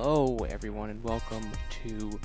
Hello, 0.00 0.36
everyone, 0.48 0.90
and 0.90 1.02
welcome 1.02 1.50
to 1.82 2.20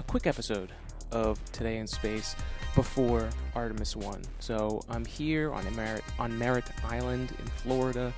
a 0.00 0.02
quick 0.02 0.26
episode 0.26 0.72
of 1.12 1.38
Today 1.52 1.76
in 1.76 1.86
Space 1.86 2.34
before 2.74 3.30
Artemis 3.54 3.94
1. 3.94 4.20
So, 4.40 4.82
I'm 4.88 5.04
here 5.04 5.52
on 5.52 5.64
Merritt, 5.76 6.02
on 6.18 6.36
Merritt 6.36 6.64
Island 6.82 7.32
in 7.38 7.46
Florida. 7.46 8.12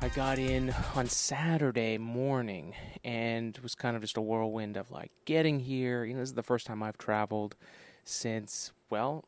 I 0.00 0.08
got 0.08 0.38
in 0.38 0.74
on 0.94 1.10
Saturday 1.10 1.98
morning 1.98 2.72
and 3.04 3.54
it 3.54 3.62
was 3.62 3.74
kind 3.74 3.96
of 3.96 4.00
just 4.00 4.16
a 4.16 4.22
whirlwind 4.22 4.78
of 4.78 4.90
like 4.90 5.12
getting 5.26 5.60
here. 5.60 6.06
You 6.06 6.14
know, 6.14 6.20
this 6.20 6.30
is 6.30 6.34
the 6.34 6.42
first 6.42 6.66
time 6.66 6.82
I've 6.82 6.96
traveled 6.96 7.54
since, 8.02 8.72
well, 8.88 9.26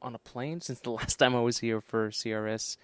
on 0.00 0.14
a 0.14 0.18
plane 0.18 0.60
since 0.60 0.78
the 0.78 0.90
last 0.92 1.16
time 1.16 1.34
I 1.34 1.40
was 1.40 1.58
here 1.58 1.80
for 1.80 2.10
CRS 2.10 2.76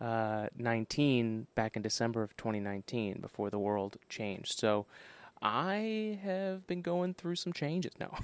uh, 0.00 0.48
19 0.56 1.46
back 1.54 1.76
in 1.76 1.82
December 1.82 2.22
of 2.22 2.36
2019 2.36 3.20
before 3.20 3.50
the 3.50 3.58
world 3.58 3.96
changed. 4.08 4.58
So 4.58 4.86
I 5.42 6.18
have 6.22 6.66
been 6.66 6.82
going 6.82 7.14
through 7.14 7.36
some 7.36 7.52
changes 7.52 7.92
now. 8.00 8.18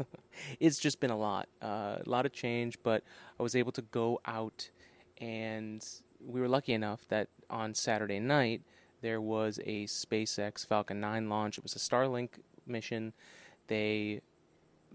it's 0.60 0.78
just 0.78 1.00
been 1.00 1.10
a 1.10 1.16
lot, 1.16 1.48
uh, 1.62 1.98
a 2.04 2.08
lot 2.08 2.26
of 2.26 2.32
change, 2.32 2.78
but 2.82 3.02
I 3.38 3.42
was 3.42 3.56
able 3.56 3.72
to 3.72 3.82
go 3.82 4.20
out 4.26 4.70
and 5.18 5.86
we 6.24 6.40
were 6.40 6.48
lucky 6.48 6.72
enough 6.72 7.06
that 7.08 7.28
on 7.48 7.74
Saturday 7.74 8.20
night 8.20 8.62
there 9.00 9.20
was 9.20 9.58
a 9.64 9.84
SpaceX 9.86 10.66
Falcon 10.66 11.00
9 11.00 11.28
launch. 11.28 11.58
It 11.58 11.62
was 11.62 11.76
a 11.76 11.78
Starlink 11.78 12.30
mission. 12.66 13.12
They 13.68 14.20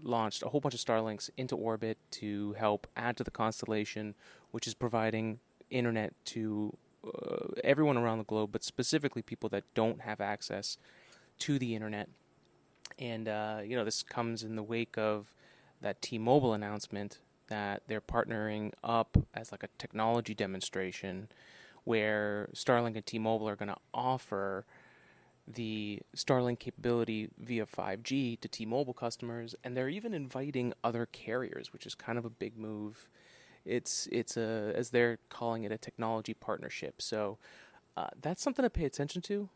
launched 0.02 0.42
a 0.42 0.48
whole 0.48 0.60
bunch 0.60 0.74
of 0.74 0.80
Starlinks 0.80 1.30
into 1.36 1.56
orbit 1.56 1.98
to 2.10 2.52
help 2.54 2.86
add 2.96 3.16
to 3.16 3.24
the 3.24 3.30
constellation, 3.30 4.14
which 4.50 4.66
is 4.66 4.74
providing 4.74 5.40
internet 5.72 6.14
to 6.26 6.76
uh, 7.04 7.48
everyone 7.64 7.96
around 7.96 8.18
the 8.18 8.24
globe, 8.24 8.50
but 8.52 8.62
specifically 8.62 9.22
people 9.22 9.48
that 9.48 9.64
don't 9.74 10.02
have 10.02 10.20
access 10.20 10.76
to 11.40 11.58
the 11.58 11.74
internet. 11.74 12.08
And, 12.98 13.28
uh, 13.28 13.60
you 13.64 13.76
know, 13.76 13.84
this 13.84 14.02
comes 14.02 14.42
in 14.42 14.56
the 14.56 14.62
wake 14.62 14.96
of 14.96 15.34
that 15.80 16.00
T 16.00 16.18
Mobile 16.18 16.52
announcement 16.52 17.18
that 17.48 17.82
they're 17.88 18.00
partnering 18.00 18.72
up 18.84 19.18
as 19.34 19.50
like 19.50 19.62
a 19.62 19.68
technology 19.78 20.34
demonstration 20.34 21.28
where 21.84 22.48
Starlink 22.54 22.94
and 22.94 23.04
T 23.04 23.18
Mobile 23.18 23.48
are 23.48 23.56
going 23.56 23.68
to 23.68 23.80
offer 23.92 24.64
the 25.46 26.00
Starlink 26.16 26.60
capability 26.60 27.30
via 27.38 27.66
5G 27.66 28.40
to 28.40 28.48
T 28.48 28.64
Mobile 28.64 28.94
customers. 28.94 29.54
And 29.64 29.76
they're 29.76 29.88
even 29.88 30.14
inviting 30.14 30.72
other 30.84 31.06
carriers, 31.06 31.72
which 31.72 31.86
is 31.86 31.94
kind 31.94 32.18
of 32.18 32.24
a 32.24 32.30
big 32.30 32.56
move 32.56 33.08
it's 33.64 34.08
it's 34.10 34.36
a 34.36 34.72
as 34.74 34.90
they're 34.90 35.18
calling 35.28 35.64
it 35.64 35.72
a 35.72 35.78
technology 35.78 36.34
partnership. 36.34 37.00
So 37.00 37.38
uh, 37.96 38.08
that's 38.20 38.42
something 38.42 38.62
to 38.62 38.70
pay 38.70 38.84
attention 38.84 39.22
to, 39.22 39.48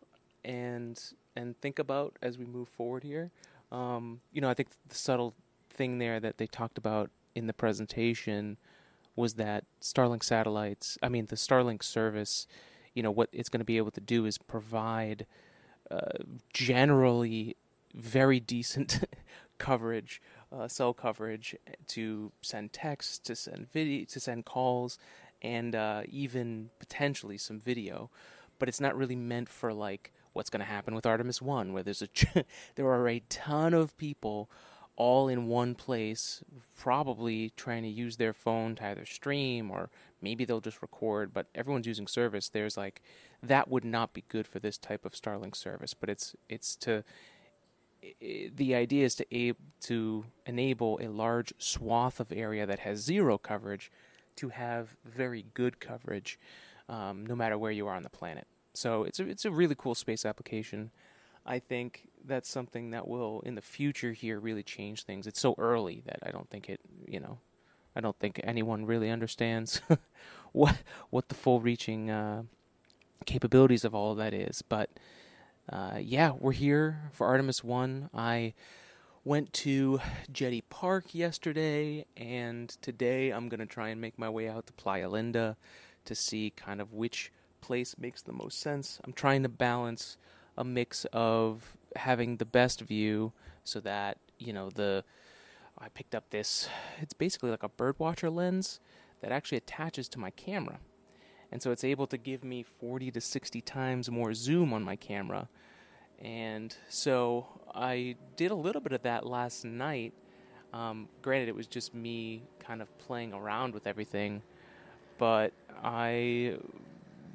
and 0.44 1.00
and 1.34 1.58
think 1.60 1.78
about 1.78 2.16
as 2.22 2.38
we 2.38 2.44
move 2.44 2.68
forward 2.68 3.04
here. 3.04 3.30
Um, 3.72 4.20
you 4.32 4.40
know, 4.40 4.48
I 4.48 4.54
think 4.54 4.68
the 4.88 4.94
subtle 4.94 5.34
thing 5.70 5.98
there 5.98 6.20
that 6.20 6.38
they 6.38 6.46
talked 6.46 6.78
about 6.78 7.10
in 7.34 7.46
the 7.46 7.52
presentation 7.52 8.56
was 9.14 9.34
that 9.34 9.64
Starlink 9.80 10.22
satellites. 10.22 10.98
I 11.02 11.08
mean, 11.08 11.26
the 11.26 11.36
Starlink 11.36 11.82
service. 11.82 12.46
You 12.94 13.02
know 13.02 13.10
what 13.10 13.28
it's 13.30 13.50
going 13.50 13.60
to 13.60 13.64
be 13.64 13.76
able 13.76 13.90
to 13.90 14.00
do 14.00 14.24
is 14.24 14.38
provide 14.38 15.26
uh, 15.90 16.18
generally 16.52 17.56
very 17.94 18.40
decent 18.40 19.04
coverage 19.58 20.22
uh, 20.52 20.68
cell 20.68 20.94
coverage 20.94 21.56
to 21.88 22.32
send 22.42 22.72
text, 22.72 23.24
to 23.26 23.36
send 23.36 23.70
video, 23.72 24.04
to 24.06 24.20
send 24.20 24.44
calls, 24.44 24.98
and 25.42 25.74
uh, 25.74 26.02
even 26.08 26.70
potentially 26.78 27.38
some 27.38 27.60
video. 27.60 28.10
But 28.58 28.68
it's 28.68 28.80
not 28.80 28.96
really 28.96 29.16
meant 29.16 29.48
for 29.48 29.72
like 29.72 30.12
what's 30.32 30.50
going 30.50 30.60
to 30.60 30.66
happen 30.66 30.94
with 30.94 31.06
Artemis 31.06 31.42
One, 31.42 31.72
where 31.72 31.82
there's 31.82 32.02
a 32.02 32.08
there 32.74 32.86
are 32.86 33.08
a 33.08 33.22
ton 33.28 33.74
of 33.74 33.96
people 33.98 34.50
all 34.96 35.28
in 35.28 35.46
one 35.46 35.74
place, 35.74 36.42
probably 36.74 37.52
trying 37.56 37.82
to 37.82 37.88
use 37.88 38.16
their 38.16 38.32
phone 38.32 38.74
to 38.76 38.86
either 38.86 39.04
stream 39.04 39.70
or 39.70 39.90
maybe 40.22 40.44
they'll 40.44 40.60
just 40.60 40.80
record. 40.80 41.34
But 41.34 41.46
everyone's 41.54 41.86
using 41.86 42.06
service. 42.06 42.48
There's 42.48 42.76
like 42.76 43.02
that 43.42 43.68
would 43.68 43.84
not 43.84 44.14
be 44.14 44.24
good 44.28 44.46
for 44.46 44.58
this 44.58 44.78
type 44.78 45.04
of 45.04 45.12
Starlink 45.12 45.54
service. 45.54 45.92
But 45.94 46.08
it's 46.08 46.34
it's 46.48 46.76
to 46.76 47.04
the 48.20 48.74
idea 48.74 49.04
is 49.04 49.14
to 49.16 49.54
to 49.80 50.24
enable 50.46 50.98
a 51.02 51.08
large 51.08 51.52
swath 51.58 52.20
of 52.20 52.32
area 52.32 52.66
that 52.66 52.80
has 52.80 53.00
zero 53.00 53.38
coverage 53.38 53.90
to 54.36 54.50
have 54.50 54.96
very 55.04 55.46
good 55.54 55.80
coverage, 55.80 56.38
um, 56.88 57.24
no 57.26 57.34
matter 57.34 57.58
where 57.58 57.72
you 57.72 57.86
are 57.86 57.94
on 57.94 58.02
the 58.02 58.10
planet. 58.10 58.46
So 58.74 59.04
it's 59.04 59.18
a 59.20 59.28
it's 59.28 59.44
a 59.44 59.50
really 59.50 59.74
cool 59.76 59.94
space 59.94 60.24
application. 60.24 60.90
I 61.44 61.58
think 61.58 62.08
that's 62.24 62.48
something 62.48 62.90
that 62.90 63.06
will 63.06 63.40
in 63.42 63.54
the 63.54 63.62
future 63.62 64.12
here 64.12 64.38
really 64.40 64.62
change 64.62 65.04
things. 65.04 65.26
It's 65.26 65.40
so 65.40 65.54
early 65.58 66.02
that 66.06 66.18
I 66.22 66.30
don't 66.30 66.50
think 66.50 66.68
it 66.68 66.80
you 67.06 67.20
know 67.20 67.38
I 67.94 68.00
don't 68.00 68.18
think 68.18 68.40
anyone 68.44 68.84
really 68.84 69.10
understands 69.10 69.80
what 70.52 70.76
what 71.10 71.28
the 71.28 71.34
full 71.34 71.60
reaching 71.60 72.10
uh, 72.10 72.42
capabilities 73.24 73.84
of 73.84 73.94
all 73.94 74.12
of 74.12 74.18
that 74.18 74.34
is, 74.34 74.62
but 74.62 74.90
uh, 75.68 75.98
yeah, 76.00 76.32
we're 76.38 76.52
here 76.52 77.10
for 77.12 77.26
Artemis 77.26 77.64
1. 77.64 78.10
I 78.14 78.54
went 79.24 79.52
to 79.52 80.00
Jetty 80.30 80.60
Park 80.60 81.12
yesterday, 81.12 82.06
and 82.16 82.68
today 82.82 83.30
I'm 83.30 83.48
going 83.48 83.60
to 83.60 83.66
try 83.66 83.88
and 83.88 84.00
make 84.00 84.18
my 84.18 84.28
way 84.28 84.48
out 84.48 84.66
to 84.68 84.72
Playa 84.74 85.08
Linda 85.08 85.56
to 86.04 86.14
see 86.14 86.52
kind 86.54 86.80
of 86.80 86.92
which 86.92 87.32
place 87.60 87.98
makes 87.98 88.22
the 88.22 88.32
most 88.32 88.60
sense. 88.60 89.00
I'm 89.04 89.12
trying 89.12 89.42
to 89.42 89.48
balance 89.48 90.16
a 90.56 90.62
mix 90.62 91.04
of 91.12 91.76
having 91.96 92.36
the 92.36 92.44
best 92.44 92.80
view 92.82 93.32
so 93.64 93.80
that, 93.80 94.18
you 94.38 94.52
know, 94.52 94.70
the. 94.70 95.04
I 95.78 95.90
picked 95.90 96.14
up 96.14 96.30
this, 96.30 96.70
it's 97.02 97.12
basically 97.12 97.50
like 97.50 97.62
a 97.62 97.68
birdwatcher 97.68 98.34
lens 98.34 98.80
that 99.20 99.30
actually 99.30 99.58
attaches 99.58 100.08
to 100.08 100.18
my 100.18 100.30
camera 100.30 100.78
and 101.52 101.62
so 101.62 101.70
it's 101.70 101.84
able 101.84 102.06
to 102.08 102.18
give 102.18 102.44
me 102.44 102.62
40 102.62 103.10
to 103.12 103.20
60 103.20 103.60
times 103.62 104.10
more 104.10 104.34
zoom 104.34 104.72
on 104.72 104.82
my 104.82 104.96
camera. 104.96 105.48
And 106.20 106.74
so 106.88 107.46
I 107.74 108.16
did 108.36 108.50
a 108.50 108.54
little 108.54 108.80
bit 108.80 108.92
of 108.92 109.02
that 109.02 109.26
last 109.26 109.64
night. 109.64 110.12
Um, 110.72 111.08
granted, 111.22 111.48
it 111.48 111.54
was 111.54 111.66
just 111.66 111.94
me 111.94 112.42
kind 112.58 112.82
of 112.82 112.98
playing 112.98 113.32
around 113.32 113.74
with 113.74 113.86
everything, 113.86 114.42
but 115.18 115.52
I, 115.82 116.56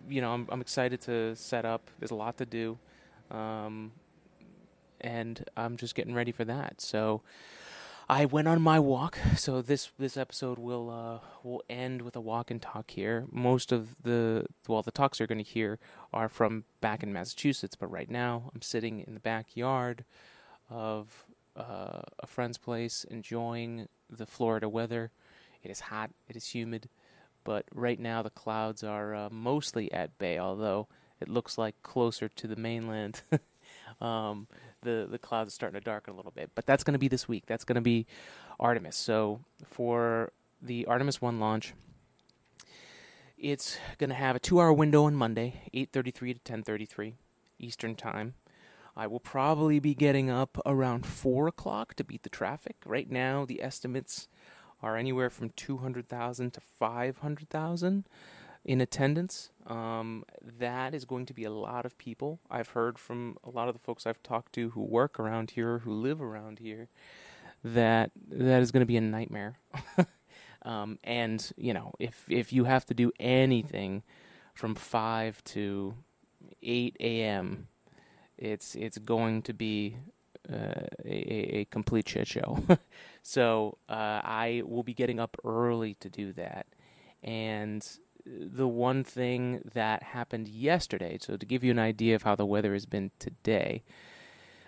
you 0.09 0.21
know, 0.21 0.31
I'm, 0.33 0.47
I'm 0.51 0.61
excited 0.61 1.01
to 1.01 1.35
set 1.35 1.65
up. 1.65 1.89
There's 1.99 2.11
a 2.11 2.15
lot 2.15 2.37
to 2.37 2.45
do, 2.45 2.77
um, 3.31 3.91
and 4.99 5.43
I'm 5.55 5.77
just 5.77 5.95
getting 5.95 6.13
ready 6.13 6.31
for 6.31 6.45
that. 6.45 6.81
So 6.81 7.21
I 8.11 8.25
went 8.25 8.49
on 8.49 8.61
my 8.61 8.77
walk, 8.77 9.17
so 9.37 9.61
this 9.61 9.89
this 9.97 10.17
episode 10.17 10.59
will 10.59 10.89
uh, 10.89 11.25
will 11.43 11.63
end 11.69 12.01
with 12.01 12.13
a 12.17 12.19
walk 12.19 12.51
and 12.51 12.61
talk 12.61 12.91
here. 12.91 13.25
Most 13.31 13.71
of 13.71 13.95
the 14.03 14.47
well, 14.67 14.81
the 14.81 14.91
talks 14.91 15.17
you're 15.17 15.27
going 15.27 15.37
to 15.37 15.49
hear 15.49 15.79
are 16.11 16.27
from 16.27 16.65
back 16.81 17.03
in 17.03 17.13
Massachusetts, 17.13 17.77
but 17.77 17.89
right 17.89 18.09
now 18.09 18.51
I'm 18.53 18.61
sitting 18.61 18.99
in 19.07 19.13
the 19.13 19.21
backyard 19.21 20.03
of 20.69 21.23
uh, 21.55 22.01
a 22.19 22.27
friend's 22.27 22.57
place, 22.57 23.05
enjoying 23.09 23.87
the 24.09 24.25
Florida 24.25 24.67
weather. 24.67 25.11
It 25.63 25.71
is 25.71 25.79
hot, 25.79 26.11
it 26.27 26.35
is 26.35 26.47
humid, 26.49 26.89
but 27.45 27.63
right 27.73 27.97
now 27.99 28.21
the 28.23 28.29
clouds 28.29 28.83
are 28.83 29.15
uh, 29.15 29.29
mostly 29.31 29.89
at 29.93 30.17
bay, 30.17 30.37
although 30.37 30.89
it 31.21 31.29
looks 31.29 31.57
like 31.57 31.81
closer 31.81 32.27
to 32.27 32.45
the 32.45 32.57
mainland. 32.57 33.21
um, 34.01 34.47
the 34.81 35.07
the 35.09 35.17
clouds 35.17 35.49
are 35.49 35.51
starting 35.51 35.79
to 35.79 35.83
darken 35.83 36.13
a 36.13 36.17
little 36.17 36.31
bit. 36.31 36.51
But 36.55 36.65
that's 36.65 36.83
going 36.83 36.93
to 36.93 36.99
be 36.99 37.07
this 37.07 37.27
week. 37.27 37.45
That's 37.45 37.63
going 37.63 37.75
to 37.75 37.81
be 37.81 38.05
Artemis. 38.59 38.95
So 38.95 39.41
for 39.65 40.31
the 40.61 40.85
Artemis 40.85 41.21
One 41.21 41.39
launch, 41.39 41.73
it's 43.37 43.77
going 43.97 44.09
to 44.09 44.15
have 44.15 44.35
a 44.35 44.39
two-hour 44.39 44.73
window 44.73 45.05
on 45.05 45.15
Monday, 45.15 45.61
8:33 45.73 46.43
to 46.43 46.53
10:33 46.53 47.13
Eastern 47.59 47.95
time. 47.95 48.35
I 48.95 49.07
will 49.07 49.19
probably 49.19 49.79
be 49.79 49.95
getting 49.95 50.29
up 50.29 50.57
around 50.65 51.05
four 51.05 51.47
o'clock 51.47 51.93
to 51.95 52.03
beat 52.03 52.23
the 52.23 52.29
traffic. 52.29 52.75
Right 52.85 53.09
now, 53.09 53.45
the 53.45 53.63
estimates 53.63 54.27
are 54.83 54.97
anywhere 54.97 55.29
from 55.29 55.51
200,000 55.51 56.51
to 56.51 56.59
500,000 56.59 58.05
in 58.63 58.81
attendance. 58.81 59.51
Um, 59.67 60.23
that 60.59 60.93
is 60.93 61.05
going 61.05 61.25
to 61.27 61.33
be 61.33 61.43
a 61.43 61.51
lot 61.51 61.85
of 61.85 61.97
people. 61.97 62.39
I've 62.49 62.69
heard 62.69 62.97
from 62.99 63.37
a 63.43 63.49
lot 63.49 63.67
of 63.67 63.73
the 63.73 63.79
folks 63.79 64.05
I've 64.05 64.21
talked 64.23 64.53
to 64.53 64.71
who 64.71 64.81
work 64.81 65.19
around 65.19 65.51
here, 65.51 65.79
who 65.79 65.93
live 65.93 66.21
around 66.21 66.59
here, 66.59 66.89
that 67.63 68.11
that 68.29 68.61
is 68.61 68.71
going 68.71 68.81
to 68.81 68.87
be 68.87 68.97
a 68.97 69.01
nightmare. 69.01 69.57
um, 70.63 70.99
and 71.03 71.51
you 71.57 71.73
know, 71.73 71.93
if 71.99 72.25
if 72.29 72.53
you 72.53 72.65
have 72.65 72.85
to 72.87 72.93
do 72.93 73.11
anything 73.19 74.03
from 74.53 74.75
five 74.75 75.43
to 75.45 75.95
eight 76.61 76.97
a.m., 76.99 77.67
it's 78.37 78.75
it's 78.75 78.97
going 78.97 79.41
to 79.43 79.53
be 79.53 79.97
uh, 80.51 80.87
a, 81.05 81.59
a 81.59 81.65
complete 81.65 82.09
shit 82.09 82.27
show. 82.27 82.59
so 83.23 83.77
uh, 83.89 84.21
I 84.23 84.63
will 84.65 84.83
be 84.83 84.93
getting 84.93 85.19
up 85.19 85.37
early 85.43 85.93
to 85.95 86.09
do 86.09 86.33
that, 86.33 86.65
and 87.23 87.87
the 88.25 88.67
one 88.67 89.03
thing 89.03 89.61
that 89.73 90.03
happened 90.03 90.47
yesterday, 90.47 91.17
so 91.19 91.37
to 91.37 91.45
give 91.45 91.63
you 91.63 91.71
an 91.71 91.79
idea 91.79 92.15
of 92.15 92.23
how 92.23 92.35
the 92.35 92.45
weather 92.45 92.73
has 92.73 92.85
been 92.85 93.11
today, 93.19 93.83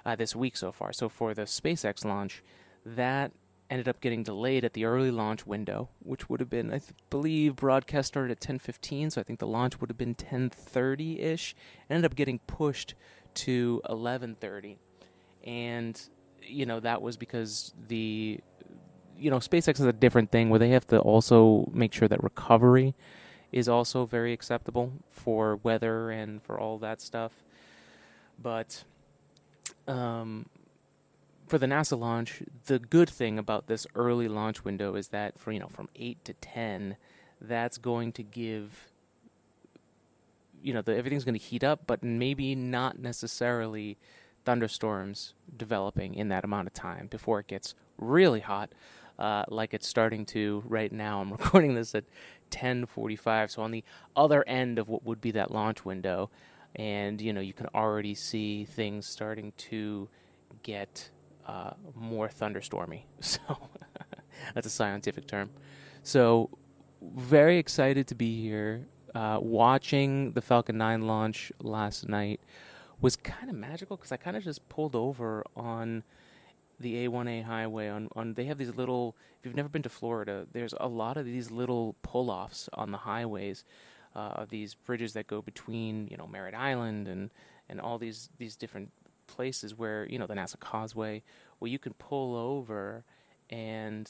uh, 0.05 0.15
this 0.15 0.35
week 0.35 0.57
so 0.57 0.71
far. 0.71 0.93
So 0.93 1.09
for 1.09 1.33
the 1.33 1.43
SpaceX 1.43 2.05
launch, 2.05 2.43
that 2.85 3.31
ended 3.69 3.87
up 3.87 4.01
getting 4.01 4.23
delayed 4.23 4.65
at 4.65 4.73
the 4.73 4.85
early 4.85 5.11
launch 5.11 5.47
window, 5.47 5.89
which 5.99 6.29
would 6.29 6.39
have 6.39 6.49
been, 6.49 6.69
I 6.69 6.79
th- 6.79 6.91
believe, 7.09 7.55
broadcast 7.55 8.09
started 8.09 8.31
at 8.31 8.39
10:15, 8.39 9.11
so 9.11 9.21
I 9.21 9.23
think 9.23 9.39
the 9.39 9.47
launch 9.47 9.79
would 9.79 9.89
have 9.89 9.97
been 9.97 10.15
10:30 10.15 11.19
ish. 11.19 11.55
Ended 11.89 12.05
up 12.05 12.15
getting 12.15 12.39
pushed 12.39 12.95
to 13.35 13.81
11:30, 13.89 14.77
and 15.43 15.99
you 16.41 16.65
know 16.65 16.79
that 16.79 17.01
was 17.01 17.17
because 17.17 17.73
the 17.87 18.39
you 19.17 19.31
know 19.31 19.37
SpaceX 19.37 19.79
is 19.79 19.85
a 19.85 19.93
different 19.93 20.31
thing 20.31 20.49
where 20.49 20.59
they 20.59 20.69
have 20.69 20.85
to 20.87 20.99
also 20.99 21.69
make 21.73 21.93
sure 21.93 22.07
that 22.07 22.21
recovery 22.23 22.93
is 23.53 23.69
also 23.69 24.05
very 24.05 24.33
acceptable 24.33 24.91
for 25.09 25.55
weather 25.57 26.09
and 26.09 26.41
for 26.41 26.59
all 26.59 26.77
that 26.79 26.99
stuff. 26.99 27.43
But 28.41 28.83
um, 29.87 30.47
for 31.47 31.57
the 31.57 31.67
NASA 31.67 31.97
launch, 31.97 32.41
the 32.65 32.79
good 32.79 33.09
thing 33.09 33.37
about 33.37 33.67
this 33.67 33.85
early 33.95 34.27
launch 34.27 34.65
window 34.65 34.95
is 34.95 35.09
that 35.09 35.39
for 35.39 35.51
you 35.51 35.59
know 35.59 35.67
from 35.67 35.87
eight 35.95 36.25
to 36.25 36.33
ten, 36.33 36.97
that's 37.39 37.77
going 37.77 38.11
to 38.13 38.23
give 38.23 38.89
you 40.63 40.73
know 40.73 40.81
the, 40.81 40.95
everything's 40.97 41.23
going 41.23 41.37
to 41.37 41.45
heat 41.45 41.63
up, 41.63 41.81
but 41.85 42.03
maybe 42.03 42.55
not 42.55 42.97
necessarily 42.97 43.97
thunderstorms 44.45 45.35
developing 45.55 46.15
in 46.15 46.29
that 46.29 46.43
amount 46.43 46.67
of 46.67 46.73
time 46.73 47.07
before 47.07 47.39
it 47.39 47.47
gets 47.47 47.75
really 47.97 48.39
hot, 48.39 48.71
uh, 49.23 49.45
like 49.47 49.73
it's 49.73 49.87
starting 49.87 50.25
to 50.25 50.61
right 50.65 50.91
now. 50.91 51.21
I'm 51.21 51.31
recording 51.39 51.75
this 51.75 51.95
at 51.95 52.03
10:45, 52.51 53.51
so 53.51 53.61
on 53.61 53.71
the 53.71 53.83
other 54.17 54.43
end 54.45 54.77
of 54.77 54.89
what 54.89 55.05
would 55.05 55.21
be 55.21 55.31
that 55.31 55.49
launch 55.49 55.85
window, 55.85 56.29
and 56.75 57.21
you 57.21 57.31
know 57.31 57.39
you 57.39 57.53
can 57.53 57.67
already 57.73 58.15
see 58.15 58.65
things 58.65 59.05
starting 59.05 59.53
to 59.69 60.09
get 60.61 61.09
uh, 61.47 61.71
more 61.95 62.27
thunderstormy. 62.27 63.03
So 63.21 63.39
that's 64.53 64.67
a 64.67 64.69
scientific 64.69 65.25
term. 65.27 65.51
So 66.01 66.49
very 67.01 67.57
excited 67.59 68.07
to 68.07 68.15
be 68.15 68.41
here. 68.41 68.87
Uh, 69.15 69.37
watching 69.39 70.31
the 70.33 70.41
Falcon 70.41 70.75
9 70.77 71.03
launch 71.03 71.51
last 71.61 72.09
night 72.09 72.41
was 72.99 73.15
kind 73.15 73.49
of 73.49 73.55
magical 73.55 73.95
because 73.95 74.11
I 74.11 74.17
kind 74.17 74.35
of 74.35 74.43
just 74.43 74.67
pulled 74.69 74.95
over 74.95 75.45
on 75.55 76.03
the 76.83 77.07
A1A 77.07 77.43
highway. 77.45 77.87
On, 77.89 78.09
on 78.15 78.35
they 78.35 78.45
have 78.45 78.57
these 78.57 78.75
little. 78.75 79.15
If 79.39 79.45
you've 79.47 79.55
never 79.55 79.69
been 79.69 79.81
to 79.83 79.89
Florida, 79.89 80.45
there's 80.51 80.73
a 80.79 80.87
lot 80.87 81.17
of 81.17 81.25
these 81.25 81.51
little 81.51 81.95
pull-offs 82.03 82.69
on 82.73 82.91
the 82.91 82.99
highways. 82.99 83.65
Uh, 84.15 84.45
these 84.47 84.75
bridges 84.75 85.13
that 85.13 85.25
go 85.25 85.41
between 85.41 86.07
you 86.09 86.17
know 86.17 86.27
Merritt 86.27 86.53
Island 86.53 87.07
and 87.07 87.31
and 87.67 87.81
all 87.81 87.97
these 87.97 88.29
these 88.37 88.55
different 88.55 88.91
places 89.25 89.75
where 89.75 90.05
you 90.07 90.19
know 90.19 90.27
the 90.27 90.35
NASA 90.35 90.59
Causeway, 90.59 91.23
where 91.59 91.71
you 91.71 91.79
can 91.79 91.93
pull 91.93 92.35
over, 92.35 93.03
and 93.49 94.09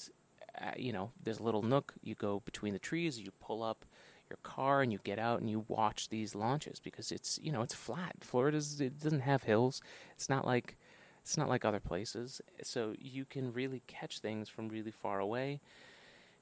uh, 0.61 0.71
you 0.77 0.91
know 0.91 1.11
there's 1.23 1.39
a 1.39 1.43
little 1.43 1.61
nook. 1.61 1.93
You 2.03 2.15
go 2.15 2.41
between 2.41 2.73
the 2.73 2.79
trees, 2.79 3.19
you 3.19 3.31
pull 3.39 3.63
up 3.63 3.85
your 4.29 4.37
car, 4.43 4.81
and 4.81 4.91
you 4.91 4.99
get 5.03 5.19
out 5.19 5.39
and 5.39 5.49
you 5.49 5.65
watch 5.67 6.09
these 6.09 6.35
launches 6.35 6.79
because 6.79 7.11
it's 7.11 7.39
you 7.41 7.51
know 7.51 7.61
it's 7.61 7.75
flat. 7.75 8.15
Florida's 8.21 8.81
it 8.81 8.99
doesn't 9.01 9.21
have 9.21 9.43
hills. 9.43 9.81
It's 10.15 10.29
not 10.29 10.45
like 10.45 10.75
it's 11.23 11.37
not 11.37 11.47
like 11.47 11.63
other 11.63 11.79
places, 11.79 12.41
so 12.63 12.93
you 12.99 13.23
can 13.23 13.53
really 13.53 13.81
catch 13.87 14.19
things 14.19 14.49
from 14.49 14.67
really 14.67 14.91
far 14.91 15.19
away. 15.19 15.61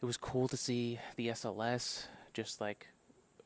It 0.01 0.05
was 0.05 0.17
cool 0.17 0.47
to 0.47 0.57
see 0.57 0.99
the 1.15 1.27
SLS 1.27 2.05
just 2.33 2.59
like 2.59 2.87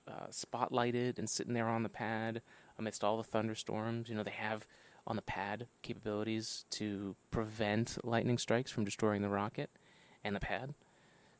uh, 0.07 0.27
spotlighted 0.31 1.19
and 1.19 1.29
sitting 1.29 1.53
there 1.53 1.67
on 1.67 1.83
the 1.83 1.89
pad 1.89 2.41
amidst 2.79 3.03
all 3.03 3.17
the 3.17 3.23
thunderstorms. 3.23 4.07
You 4.07 4.15
know, 4.15 4.23
they 4.23 4.31
have 4.31 4.65
on 5.05 5.17
the 5.17 5.21
pad 5.21 5.67
capabilities 5.81 6.63
to 6.71 7.15
prevent 7.31 7.97
lightning 8.03 8.37
strikes 8.37 8.71
from 8.71 8.85
destroying 8.85 9.21
the 9.21 9.29
rocket 9.29 9.69
and 10.23 10.35
the 10.35 10.39
pad. 10.39 10.73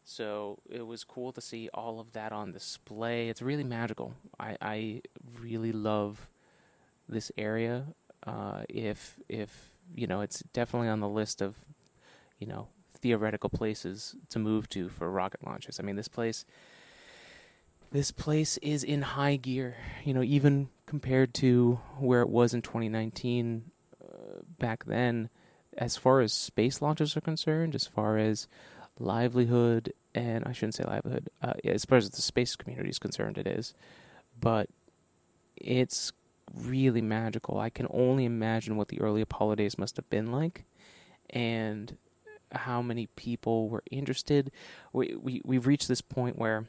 So 0.04 0.60
it 0.70 0.86
was 0.86 1.04
cool 1.04 1.32
to 1.32 1.42
see 1.42 1.70
all 1.74 2.00
of 2.00 2.12
that 2.12 2.32
on 2.32 2.52
display. 2.52 3.30
It's 3.30 3.42
really 3.42 3.64
magical. 3.64 4.14
I, 4.40 4.58
I 4.62 5.02
really 5.40 5.72
love 5.72 6.28
this 7.08 7.32
area. 7.38 7.86
Uh, 8.26 8.64
if 8.70 9.20
if 9.30 9.72
you 9.94 10.08
know, 10.08 10.22
it's 10.22 10.44
definitely 10.54 10.90
on 10.90 11.00
the 11.00 11.10
list 11.10 11.42
of 11.42 11.56
you 12.40 12.48
know 12.48 12.68
theoretical 12.92 13.50
places 13.50 14.16
to 14.30 14.40
move 14.40 14.68
to 14.70 14.90
for 14.90 15.10
rocket 15.10 15.46
launches. 15.46 15.80
I 15.80 15.84
mean, 15.84 15.96
this 15.96 16.08
place 16.08 16.46
this 17.92 18.12
place 18.12 18.58
is 18.58 18.84
in 18.84 19.02
high 19.02 19.36
gear. 19.38 19.78
You 20.04 20.14
know, 20.14 20.24
even 20.24 20.70
compared 20.86 21.34
to 21.36 21.80
where 21.98 22.22
it 22.22 22.30
was 22.30 22.54
in 22.54 22.62
2019 22.62 23.72
uh, 24.02 24.08
back 24.60 24.86
then, 24.86 25.30
as 25.78 25.98
far 25.98 26.22
as 26.22 26.34
space 26.34 26.82
launches 26.82 27.16
are 27.16 27.22
concerned, 27.22 27.76
as 27.76 27.86
far 27.88 28.18
as 28.18 28.48
livelihood, 29.00 29.94
and 30.14 30.46
I 30.46 30.52
shouldn't 30.52 30.76
say 30.76 30.84
livelihood, 30.84 31.30
uh, 31.42 31.54
as 31.64 31.86
far 31.86 31.98
as 31.98 32.10
the 32.10 32.22
space 32.22 32.56
community 32.56 32.90
is 32.90 33.00
concerned, 33.00 33.38
it 33.38 33.48
is. 33.48 33.74
But 34.40 34.70
it's 35.56 36.12
really 36.56 37.02
magical. 37.02 37.60
I 37.60 37.70
can 37.70 37.88
only 37.90 38.26
imagine 38.26 38.78
what 38.78 38.88
the 38.88 39.02
early 39.02 39.22
Apollo 39.22 39.56
days 39.56 39.78
must 39.78 39.96
have 39.98 40.10
been 40.10 40.32
like, 40.32 40.66
and 41.30 41.98
how 42.52 42.82
many 42.82 43.08
people 43.16 43.70
were 43.70 43.84
interested. 43.92 44.52
We, 44.94 45.16
we, 45.16 45.42
we've 45.44 45.68
reached 45.68 45.88
this 45.88 46.02
point 46.02 46.38
where 46.38 46.66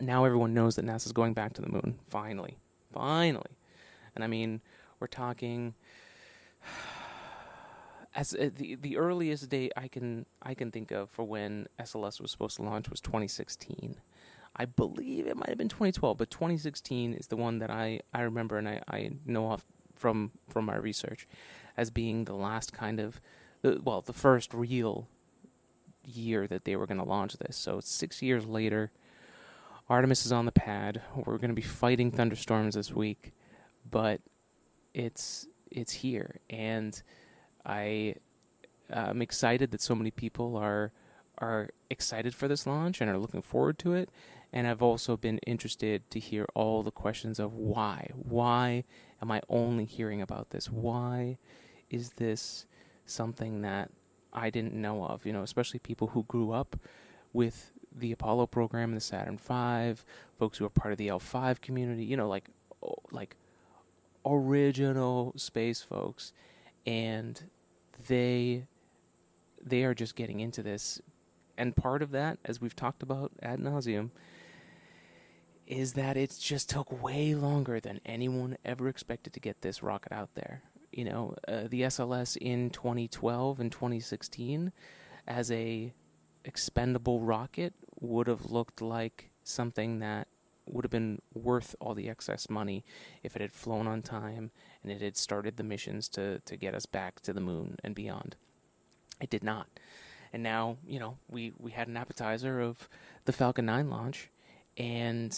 now 0.00 0.24
everyone 0.24 0.54
knows 0.54 0.76
that 0.76 0.84
NASA's 0.84 1.12
going 1.12 1.34
back 1.34 1.54
to 1.54 1.62
the 1.62 1.68
moon. 1.68 1.98
Finally. 2.08 2.58
Finally. 2.92 3.50
And 4.14 4.24
I 4.24 4.26
mean, 4.26 4.60
we're 4.98 5.06
talking 5.06 5.74
as 8.14 8.34
uh, 8.34 8.50
the 8.54 8.74
the 8.74 8.96
earliest 8.96 9.48
date 9.48 9.72
I 9.76 9.88
can 9.88 10.26
I 10.42 10.54
can 10.54 10.70
think 10.70 10.90
of 10.90 11.10
for 11.10 11.24
when 11.24 11.68
SLS 11.78 12.20
was 12.20 12.30
supposed 12.30 12.56
to 12.56 12.62
launch 12.62 12.90
was 12.90 13.00
2016. 13.00 13.96
I 14.60 14.66
believe 14.66 15.26
it 15.26 15.38
might 15.38 15.48
have 15.48 15.56
been 15.56 15.70
2012, 15.70 16.18
but 16.18 16.30
2016 16.30 17.14
is 17.14 17.28
the 17.28 17.36
one 17.36 17.60
that 17.60 17.70
I, 17.70 18.00
I 18.12 18.20
remember 18.20 18.58
and 18.58 18.68
I, 18.68 18.82
I 18.90 19.12
know 19.24 19.46
off 19.46 19.64
from 19.94 20.32
from 20.50 20.66
my 20.66 20.76
research 20.76 21.26
as 21.78 21.90
being 21.90 22.24
the 22.24 22.34
last 22.34 22.70
kind 22.70 23.00
of 23.00 23.22
well 23.62 24.02
the 24.02 24.12
first 24.12 24.52
real 24.52 25.08
year 26.04 26.46
that 26.46 26.66
they 26.66 26.76
were 26.76 26.86
going 26.86 27.00
to 27.00 27.08
launch 27.08 27.38
this. 27.38 27.56
So 27.56 27.80
six 27.80 28.20
years 28.20 28.44
later, 28.44 28.92
Artemis 29.88 30.26
is 30.26 30.32
on 30.32 30.44
the 30.44 30.52
pad. 30.52 31.00
We're 31.16 31.38
going 31.38 31.48
to 31.48 31.54
be 31.54 31.62
fighting 31.62 32.10
thunderstorms 32.10 32.74
this 32.74 32.92
week, 32.92 33.32
but 33.90 34.20
it's 34.92 35.46
it's 35.70 35.92
here, 35.92 36.40
and 36.50 37.02
I 37.64 38.16
I'm 38.92 39.22
excited 39.22 39.70
that 39.70 39.80
so 39.80 39.94
many 39.94 40.10
people 40.10 40.54
are 40.58 40.92
are 41.38 41.70
excited 41.88 42.34
for 42.34 42.46
this 42.46 42.66
launch 42.66 43.00
and 43.00 43.10
are 43.10 43.16
looking 43.16 43.40
forward 43.40 43.78
to 43.78 43.94
it. 43.94 44.10
And 44.52 44.66
I've 44.66 44.82
also 44.82 45.16
been 45.16 45.38
interested 45.38 46.10
to 46.10 46.18
hear 46.18 46.46
all 46.54 46.82
the 46.82 46.90
questions 46.90 47.38
of 47.38 47.54
why. 47.54 48.10
Why 48.14 48.84
am 49.22 49.30
I 49.30 49.42
only 49.48 49.84
hearing 49.84 50.20
about 50.20 50.50
this? 50.50 50.70
Why 50.70 51.38
is 51.88 52.10
this 52.16 52.66
something 53.06 53.62
that 53.62 53.90
I 54.32 54.50
didn't 54.50 54.74
know 54.74 55.04
of? 55.04 55.24
You 55.24 55.32
know, 55.32 55.42
especially 55.42 55.78
people 55.78 56.08
who 56.08 56.24
grew 56.24 56.50
up 56.50 56.76
with 57.32 57.70
the 57.94 58.12
Apollo 58.12 58.48
program 58.48 58.90
and 58.90 58.96
the 58.96 59.00
Saturn 59.00 59.38
V, 59.38 60.02
folks 60.38 60.58
who 60.58 60.64
are 60.64 60.70
part 60.70 60.92
of 60.92 60.98
the 60.98 61.08
L5 61.08 61.60
community, 61.60 62.04
you 62.04 62.16
know, 62.16 62.28
like 62.28 62.48
like 63.12 63.36
original 64.24 65.32
space 65.36 65.82
folks 65.82 66.32
and 66.86 67.48
they 68.08 68.66
they 69.62 69.84
are 69.84 69.94
just 69.94 70.14
getting 70.14 70.40
into 70.40 70.62
this 70.62 71.00
and 71.56 71.76
part 71.76 72.02
of 72.02 72.10
that 72.10 72.38
as 72.44 72.60
we've 72.60 72.76
talked 72.76 73.02
about 73.02 73.32
ad 73.42 73.58
nauseum 73.58 74.10
is 75.70 75.92
that 75.92 76.16
it 76.16 76.36
just 76.40 76.68
took 76.68 77.02
way 77.02 77.34
longer 77.34 77.78
than 77.80 78.00
anyone 78.04 78.56
ever 78.64 78.88
expected 78.88 79.32
to 79.32 79.40
get 79.40 79.62
this 79.62 79.82
rocket 79.82 80.12
out 80.12 80.30
there 80.34 80.62
you 80.92 81.04
know 81.04 81.34
uh, 81.48 81.62
the 81.68 81.82
SLS 81.82 82.36
in 82.36 82.70
2012 82.70 83.60
and 83.60 83.70
2016 83.70 84.72
as 85.26 85.50
a 85.50 85.92
expendable 86.44 87.20
rocket 87.20 87.74
would 88.00 88.26
have 88.26 88.50
looked 88.50 88.80
like 88.80 89.30
something 89.44 89.98
that 90.00 90.26
would 90.66 90.84
have 90.84 90.90
been 90.90 91.20
worth 91.34 91.74
all 91.80 91.94
the 91.94 92.08
excess 92.08 92.48
money 92.48 92.84
if 93.22 93.34
it 93.36 93.42
had 93.42 93.52
flown 93.52 93.86
on 93.86 94.02
time 94.02 94.50
and 94.82 94.92
it 94.92 95.00
had 95.00 95.16
started 95.16 95.56
the 95.56 95.64
missions 95.64 96.08
to, 96.08 96.38
to 96.40 96.56
get 96.56 96.74
us 96.74 96.86
back 96.86 97.20
to 97.20 97.32
the 97.32 97.40
moon 97.40 97.76
and 97.82 97.94
beyond. 97.94 98.36
It 99.20 99.30
did 99.30 99.42
not. 99.42 99.66
And 100.32 100.42
now, 100.42 100.76
you 100.86 101.00
know, 101.00 101.18
we, 101.28 101.52
we 101.58 101.72
had 101.72 101.88
an 101.88 101.96
appetizer 101.96 102.60
of 102.60 102.88
the 103.24 103.32
Falcon 103.32 103.66
9 103.66 103.90
launch, 103.90 104.30
and, 104.76 105.36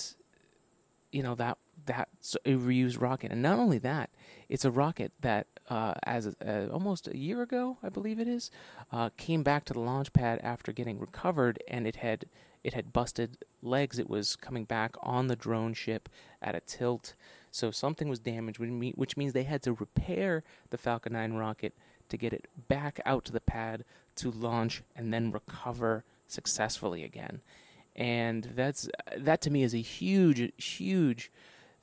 you 1.13 1.23
know, 1.23 1.35
that 1.37 1.59
that's 1.85 2.37
a 2.45 2.53
reused 2.53 3.01
rocket. 3.01 3.33
And 3.33 3.43
not 3.43 3.59
only 3.59 3.79
that, 3.79 4.11
it's 4.49 4.65
a 4.65 4.71
rocket 4.71 5.13
that, 5.21 5.47
uh, 5.69 5.95
as 6.05 6.27
uh, 6.27 6.69
almost 6.73 7.09
a 7.09 7.17
year 7.17 7.43
ago, 7.43 7.79
I 7.83 7.89
believe 7.89 8.19
it 8.21 8.29
is, 8.29 8.51
uh, 8.93 9.11
came 9.17 9.43
back 9.43 9.65
to 9.67 9.73
the 9.73 9.81
launch 9.81 10.13
pad 10.13 10.41
after 10.43 10.73
getting 10.73 10.99
recovered, 10.99 11.63
and 11.69 11.87
it 11.87 11.97
had 11.97 12.27
it 12.65 12.75
had 12.75 12.93
busted 12.93 13.39
legs. 13.61 13.99
It 13.99 14.09
was 14.09 14.37
coming 14.37 14.65
back 14.65 14.95
on 15.03 15.27
the 15.27 15.35
drone 15.35 15.75
ship 15.75 16.09
at 16.41 16.55
a 16.55 16.61
tilt. 16.61 17.15
So 17.51 17.71
something 17.71 18.09
was 18.09 18.21
damaged, 18.21 18.59
which 18.61 19.17
means 19.17 19.33
they 19.33 19.43
had 19.43 19.63
to 19.63 19.73
repair 19.73 20.45
the 20.71 20.79
Falcon 20.79 21.13
9 21.13 21.35
rocket 21.35 21.75
to 22.09 22.17
get 22.17 22.33
it 22.33 22.47
back 22.69 23.01
out 23.05 23.25
to 23.25 23.33
the 23.33 23.41
pad 23.41 23.85
to 24.17 24.31
launch 24.31 24.83
and 24.95 25.13
then 25.13 25.33
recover 25.33 26.05
successfully 26.29 27.03
again. 27.03 27.41
And 27.95 28.45
that's 28.55 28.89
that 29.17 29.41
to 29.43 29.51
me 29.51 29.63
is 29.63 29.75
a 29.75 29.79
huge, 29.79 30.53
huge 30.63 31.31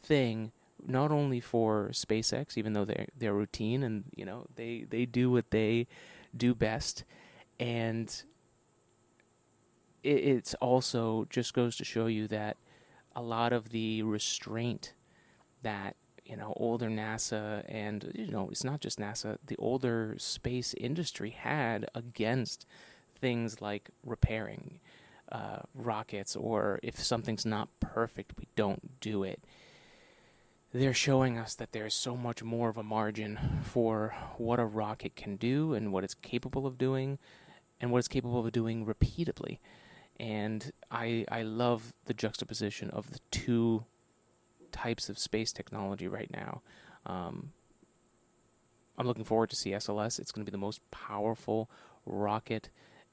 thing, 0.01 0.51
not 0.85 1.11
only 1.11 1.39
for 1.39 1.89
SpaceX, 1.91 2.57
even 2.57 2.73
though 2.73 2.85
they're 2.85 3.07
they're 3.17 3.33
routine 3.33 3.83
and 3.83 4.05
you 4.15 4.25
know 4.25 4.47
they 4.55 4.85
they 4.89 5.05
do 5.05 5.29
what 5.29 5.51
they 5.51 5.87
do 6.35 6.55
best, 6.55 7.03
and 7.59 8.23
it, 10.03 10.09
it's 10.09 10.53
also 10.55 11.25
just 11.29 11.53
goes 11.53 11.75
to 11.77 11.83
show 11.85 12.07
you 12.07 12.27
that 12.27 12.57
a 13.15 13.21
lot 13.21 13.53
of 13.53 13.69
the 13.69 14.01
restraint 14.03 14.93
that 15.61 15.95
you 16.25 16.37
know 16.37 16.53
older 16.57 16.87
NASA 16.89 17.63
and 17.67 18.11
you 18.15 18.31
know 18.31 18.49
it's 18.49 18.63
not 18.63 18.81
just 18.81 18.99
NASA 18.99 19.37
the 19.47 19.57
older 19.57 20.15
space 20.17 20.73
industry 20.75 21.31
had 21.31 21.87
against 21.95 22.65
things 23.19 23.61
like 23.61 23.89
repairing 24.05 24.79
uh, 25.31 25.59
rockets 25.73 26.35
or 26.35 26.79
if 26.81 26.99
something's 26.99 27.45
not 27.45 27.69
perfect 27.79 28.33
we 28.37 28.47
don't 28.55 28.99
do 28.99 29.23
it 29.23 29.43
they're 30.71 30.93
showing 30.93 31.37
us 31.37 31.55
that 31.55 31.71
there's 31.71 31.95
so 31.95 32.15
much 32.15 32.43
more 32.43 32.69
of 32.69 32.77
a 32.77 32.83
margin 32.83 33.39
for 33.63 34.15
what 34.37 34.59
a 34.59 34.65
rocket 34.65 35.15
can 35.15 35.35
do 35.35 35.73
and 35.73 35.91
what 35.91 36.03
it's 36.03 36.13
capable 36.13 36.67
of 36.67 36.77
doing 36.77 37.17
and 37.81 37.91
what 37.91 37.99
it's 37.99 38.07
capable 38.07 38.45
of 38.45 38.51
doing 38.51 38.85
repeatedly 38.85 39.59
and 40.19 40.71
I 40.91 41.25
I 41.31 41.43
love 41.43 41.93
the 42.05 42.13
juxtaposition 42.13 42.89
of 42.89 43.11
the 43.11 43.19
two 43.31 43.85
types 44.71 45.09
of 45.09 45.17
space 45.17 45.51
technology 45.51 46.07
right 46.07 46.29
now. 46.31 46.61
Um, 47.05 47.51
I'm 48.97 49.07
looking 49.07 49.23
forward 49.23 49.49
to 49.51 49.55
see 49.55 49.71
SLS. 49.71 50.19
It's 50.19 50.31
going 50.31 50.45
to 50.45 50.51
be 50.51 50.53
the 50.53 50.59
most 50.59 50.81
powerful 50.91 51.69
rocket 52.05 52.69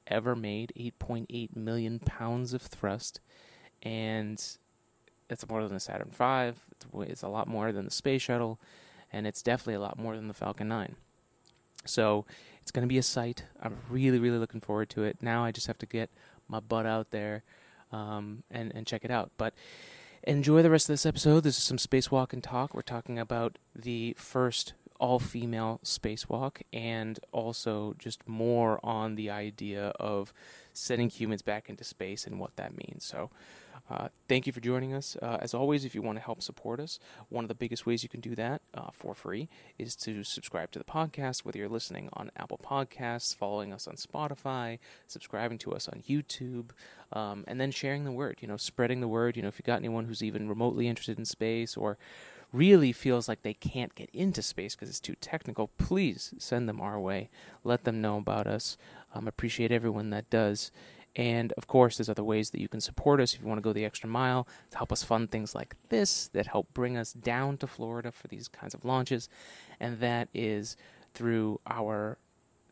ever 0.07 0.35
made 0.35 0.73
8.8 0.77 1.55
million 1.55 1.99
pounds 1.99 2.53
of 2.53 2.61
thrust. 2.61 3.19
And 3.83 4.43
it's 5.29 5.49
more 5.49 5.63
than 5.63 5.73
the 5.73 5.79
Saturn 5.79 6.11
V. 6.11 6.59
It's 7.03 7.23
a 7.23 7.27
lot 7.27 7.47
more 7.47 7.71
than 7.71 7.85
the 7.85 7.91
Space 7.91 8.21
Shuttle. 8.21 8.59
And 9.11 9.25
it's 9.25 9.41
definitely 9.41 9.75
a 9.75 9.79
lot 9.79 9.97
more 9.97 10.15
than 10.15 10.27
the 10.27 10.33
Falcon 10.33 10.67
9. 10.67 10.95
So 11.85 12.25
it's 12.61 12.71
going 12.71 12.83
to 12.83 12.87
be 12.87 12.97
a 12.97 13.03
sight. 13.03 13.45
I'm 13.61 13.77
really, 13.89 14.19
really 14.19 14.37
looking 14.37 14.61
forward 14.61 14.89
to 14.91 15.03
it. 15.03 15.17
Now 15.21 15.45
I 15.45 15.51
just 15.51 15.67
have 15.67 15.77
to 15.79 15.85
get 15.85 16.09
my 16.47 16.59
butt 16.59 16.85
out 16.85 17.11
there 17.11 17.43
um, 17.91 18.43
and, 18.51 18.73
and 18.75 18.85
check 18.85 19.05
it 19.05 19.11
out. 19.11 19.31
But 19.37 19.53
enjoy 20.23 20.61
the 20.61 20.69
rest 20.69 20.89
of 20.89 20.93
this 20.93 21.05
episode. 21.05 21.43
This 21.43 21.57
is 21.57 21.63
some 21.63 21.77
spacewalk 21.77 22.33
and 22.33 22.43
talk. 22.43 22.73
We're 22.73 22.81
talking 22.81 23.17
about 23.17 23.57
the 23.75 24.15
first 24.17 24.73
all 24.99 25.19
female 25.19 25.79
spacewalk 25.83 26.61
and 26.73 27.19
also 27.31 27.95
just 27.97 28.27
more 28.27 28.79
on 28.83 29.15
the 29.15 29.29
idea 29.29 29.89
of 29.99 30.33
sending 30.73 31.09
humans 31.09 31.41
back 31.41 31.69
into 31.69 31.83
space 31.83 32.25
and 32.25 32.39
what 32.39 32.55
that 32.55 32.75
means. 32.75 33.05
So, 33.05 33.29
uh, 33.89 34.09
thank 34.27 34.45
you 34.45 34.51
for 34.51 34.59
joining 34.59 34.93
us. 34.93 35.15
Uh, 35.21 35.37
as 35.39 35.53
always, 35.53 35.85
if 35.85 35.95
you 35.95 36.01
want 36.01 36.17
to 36.17 36.23
help 36.23 36.41
support 36.41 36.79
us, 36.79 36.99
one 37.29 37.45
of 37.45 37.47
the 37.47 37.55
biggest 37.55 37.85
ways 37.85 38.03
you 38.03 38.09
can 38.09 38.19
do 38.19 38.35
that 38.35 38.61
uh, 38.73 38.89
for 38.91 39.13
free 39.13 39.47
is 39.77 39.95
to 39.95 40.23
subscribe 40.23 40.71
to 40.71 40.79
the 40.79 40.85
podcast, 40.85 41.45
whether 41.45 41.57
you're 41.57 41.69
listening 41.69 42.09
on 42.13 42.29
Apple 42.35 42.59
Podcasts, 42.61 43.33
following 43.33 43.71
us 43.71 43.87
on 43.87 43.95
Spotify, 43.95 44.79
subscribing 45.07 45.57
to 45.59 45.71
us 45.73 45.87
on 45.87 46.03
YouTube, 46.07 46.71
um, 47.13 47.45
and 47.47 47.61
then 47.61 47.71
sharing 47.71 48.03
the 48.03 48.11
word, 48.11 48.39
you 48.41 48.47
know, 48.47 48.57
spreading 48.57 48.99
the 48.99 49.07
word. 49.07 49.37
You 49.37 49.43
know, 49.43 49.47
if 49.47 49.57
you 49.57 49.63
got 49.63 49.77
anyone 49.77 50.05
who's 50.05 50.23
even 50.23 50.49
remotely 50.49 50.89
interested 50.89 51.17
in 51.17 51.25
space 51.25 51.77
or 51.77 51.97
really 52.51 52.91
feels 52.91 53.27
like 53.27 53.41
they 53.41 53.53
can't 53.53 53.95
get 53.95 54.09
into 54.11 54.41
space 54.41 54.75
because 54.75 54.89
it's 54.89 54.99
too 54.99 55.15
technical, 55.19 55.67
please 55.77 56.33
send 56.37 56.67
them 56.67 56.81
our 56.81 56.99
way. 56.99 57.29
Let 57.63 57.83
them 57.83 58.01
know 58.01 58.17
about 58.17 58.47
us. 58.47 58.77
Um, 59.13 59.27
appreciate 59.27 59.71
everyone 59.71 60.09
that 60.11 60.29
does. 60.29 60.71
And 61.15 61.51
of 61.53 61.65
course, 61.65 61.97
there's 61.97 62.09
other 62.09 62.23
ways 62.23 62.51
that 62.51 62.61
you 62.61 62.67
can 62.67 62.79
support 62.79 63.19
us 63.19 63.33
if 63.33 63.41
you 63.41 63.47
want 63.47 63.57
to 63.57 63.63
go 63.63 63.73
the 63.73 63.85
extra 63.85 64.07
mile 64.07 64.47
to 64.69 64.77
help 64.77 64.91
us 64.91 65.03
fund 65.03 65.31
things 65.31 65.55
like 65.55 65.75
this 65.89 66.27
that 66.29 66.47
help 66.47 66.73
bring 66.73 66.95
us 66.95 67.11
down 67.11 67.57
to 67.57 67.67
Florida 67.67 68.11
for 68.11 68.27
these 68.27 68.47
kinds 68.47 68.75
of 68.75 68.85
launches. 68.85 69.27
And 69.79 69.99
that 69.99 70.29
is 70.33 70.77
through 71.15 71.59
our 71.65 72.19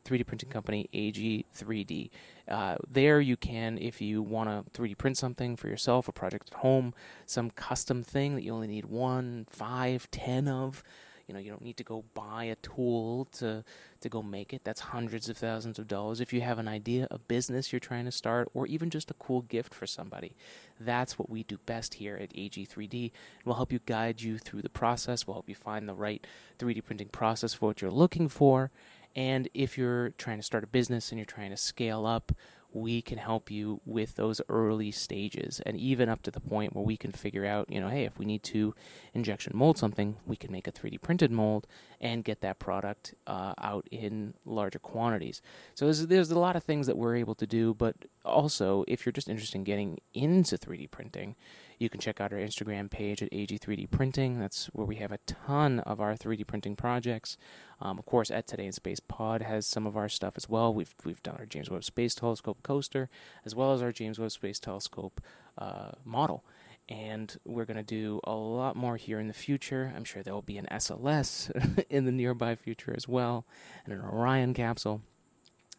3D 0.06 0.26
printing 0.26 0.50
company, 0.50 0.90
AG3D. 0.94 2.10
Uh, 2.48 2.76
there 2.88 3.20
you 3.20 3.36
can, 3.36 3.78
if 3.80 4.00
you 4.00 4.22
want 4.22 4.50
to 4.50 4.80
3D 4.80 4.98
print 4.98 5.18
something 5.18 5.56
for 5.56 5.68
yourself, 5.68 6.08
a 6.08 6.12
project 6.12 6.50
at 6.52 6.60
home, 6.60 6.94
some 7.26 7.50
custom 7.50 8.04
thing 8.04 8.36
that 8.36 8.44
you 8.44 8.54
only 8.54 8.68
need 8.68 8.86
one, 8.86 9.48
five, 9.50 10.10
ten 10.12 10.48
of, 10.48 10.84
you 11.28 11.34
know, 11.34 11.40
you 11.40 11.50
don't 11.50 11.64
need 11.64 11.78
to 11.78 11.84
go 11.84 12.04
buy 12.14 12.44
a 12.46 12.56
tool 12.56 13.26
to 13.34 13.64
to 14.02 14.10
go 14.10 14.22
make 14.22 14.54
it. 14.54 14.64
That's 14.64 14.82
hundreds 14.82 15.28
of 15.30 15.38
thousands 15.38 15.80
of 15.80 15.88
dollars. 15.88 16.22
If 16.22 16.32
you 16.32 16.42
have 16.42 16.60
an 16.60 16.68
idea, 16.68 17.08
a 17.10 17.18
business 17.18 17.74
you're 17.74 17.80
trying 17.80 18.06
to 18.06 18.12
start, 18.12 18.50
or 18.54 18.68
even 18.68 18.92
just 18.92 19.10
a 19.10 19.16
cool 19.16 19.42
gift 19.42 19.74
for 19.74 19.88
somebody, 19.88 20.36
that's 20.80 21.18
what 21.18 21.30
we 21.30 21.42
do 21.44 21.58
best 21.66 21.96
here 21.96 22.16
at 22.16 22.32
AG3D. 22.34 23.12
We'll 23.44 23.56
help 23.56 23.72
you 23.72 23.80
guide 23.86 24.22
you 24.22 24.38
through 24.38 24.62
the 24.62 24.70
process. 24.70 25.26
We'll 25.26 25.36
help 25.36 25.50
you 25.50 25.56
find 25.56 25.90
the 25.90 25.96
right 25.96 26.26
3D 26.60 26.84
printing 26.84 27.10
process 27.10 27.56
for 27.56 27.68
what 27.68 27.82
you're 27.82 27.90
looking 27.90 28.30
for. 28.30 28.70
And 29.16 29.50
if 29.54 29.78
you're 29.78 30.10
trying 30.12 30.38
to 30.38 30.44
start 30.44 30.64
a 30.64 30.68
business 30.68 31.12
and 31.12 31.20
you're 31.20 31.26
trying 31.26 31.52
to 31.52 31.58
scale 31.58 32.06
up, 32.06 32.32
we 32.76 33.02
can 33.02 33.18
help 33.18 33.50
you 33.50 33.80
with 33.86 34.16
those 34.16 34.42
early 34.50 34.92
stages 34.92 35.62
and 35.66 35.78
even 35.78 36.10
up 36.10 36.22
to 36.22 36.30
the 36.30 36.42
point 36.42 36.76
where 36.76 36.84
we 36.84 36.98
can 36.98 37.14
figure 37.14 37.46
out, 37.46 37.72
you 37.72 37.80
know, 37.80 37.88
hey, 37.88 38.04
if 38.04 38.20
we 38.20 38.26
need 38.26 38.44
to 38.44 38.76
injection 39.14 39.54
mold 39.56 39.78
something, 39.78 40.18
we 40.26 40.36
can 40.36 40.52
make 40.52 40.68
a 40.68 40.74
3D 40.74 41.02
printed 41.02 41.32
mold 41.32 41.68
and 42.02 42.26
get 42.26 42.42
that 42.42 42.60
product 42.60 43.16
uh, 43.28 43.54
out 43.58 43.88
in 43.92 44.34
larger 44.44 44.78
quantities. 44.78 45.42
So 45.74 45.86
there's, 45.86 46.08
there's 46.08 46.32
a 46.32 46.40
lot 46.40 46.58
of 46.58 46.66
things 46.66 46.86
that 46.88 46.98
we're 46.98 47.16
able 47.16 47.36
to 47.36 47.48
do, 47.48 47.74
but 47.74 47.96
also 48.26 48.84
if 48.90 49.06
you're 49.06 49.14
just 49.14 49.30
interested 49.30 49.58
in 49.58 49.64
getting 49.64 50.00
into 50.14 50.58
3D 50.58 50.92
printing, 50.92 51.38
you 51.78 51.90
can 51.90 52.00
check 52.00 52.22
out 52.22 52.32
our 52.32 52.40
Instagram 52.40 52.90
page 52.90 53.22
at 53.22 53.32
AG3D 53.32 53.90
Printing. 53.92 54.40
That's 54.40 54.68
where 54.68 54.86
we 54.86 54.96
have 54.98 55.12
a 55.12 55.18
ton 55.26 55.80
of 55.80 56.00
our 56.00 56.16
3D 56.16 56.48
printing 56.48 56.76
projects. 56.76 57.38
Um, 57.82 58.00
of 58.00 58.06
course, 58.06 58.32
at 58.32 58.48
Today 58.48 58.66
in 58.66 58.72
Space 58.72 59.00
Pod 59.00 59.42
has 59.42 59.68
some 59.68 59.86
of 59.86 59.98
our 59.98 60.10
stuff 60.10 60.34
as 60.38 60.48
well. 60.48 60.74
We've 60.74 60.94
we've 61.04 61.22
done 61.24 61.36
our 61.38 61.46
James 61.46 61.70
Webb 61.70 61.84
Space 61.84 62.16
Telescope 62.16 62.64
coaster 62.64 63.10
as 63.46 63.54
well 63.56 63.74
as 63.74 63.82
our 63.82 63.92
James 63.92 64.20
Webb 64.20 64.32
Space 64.32 64.60
Telescope 64.60 65.22
uh, 65.58 65.92
model. 66.04 66.44
And 66.88 67.36
we're 67.46 67.66
going 67.66 67.78
to 67.78 67.84
do 67.84 68.20
a 68.26 68.34
lot 68.34 68.76
more 68.76 68.96
here 68.96 69.20
in 69.20 69.28
the 69.28 69.34
future. 69.34 69.92
I'm 69.96 70.04
sure 70.04 70.22
there 70.22 70.36
will 70.36 70.44
be 70.44 70.58
an 70.58 70.68
SLS 70.72 71.86
in 71.90 72.06
the 72.06 72.12
nearby 72.12 72.56
future 72.56 72.94
as 72.96 73.08
well, 73.08 73.46
and 73.86 73.94
an 73.94 74.02
Orion 74.02 74.54
capsule. 74.54 75.02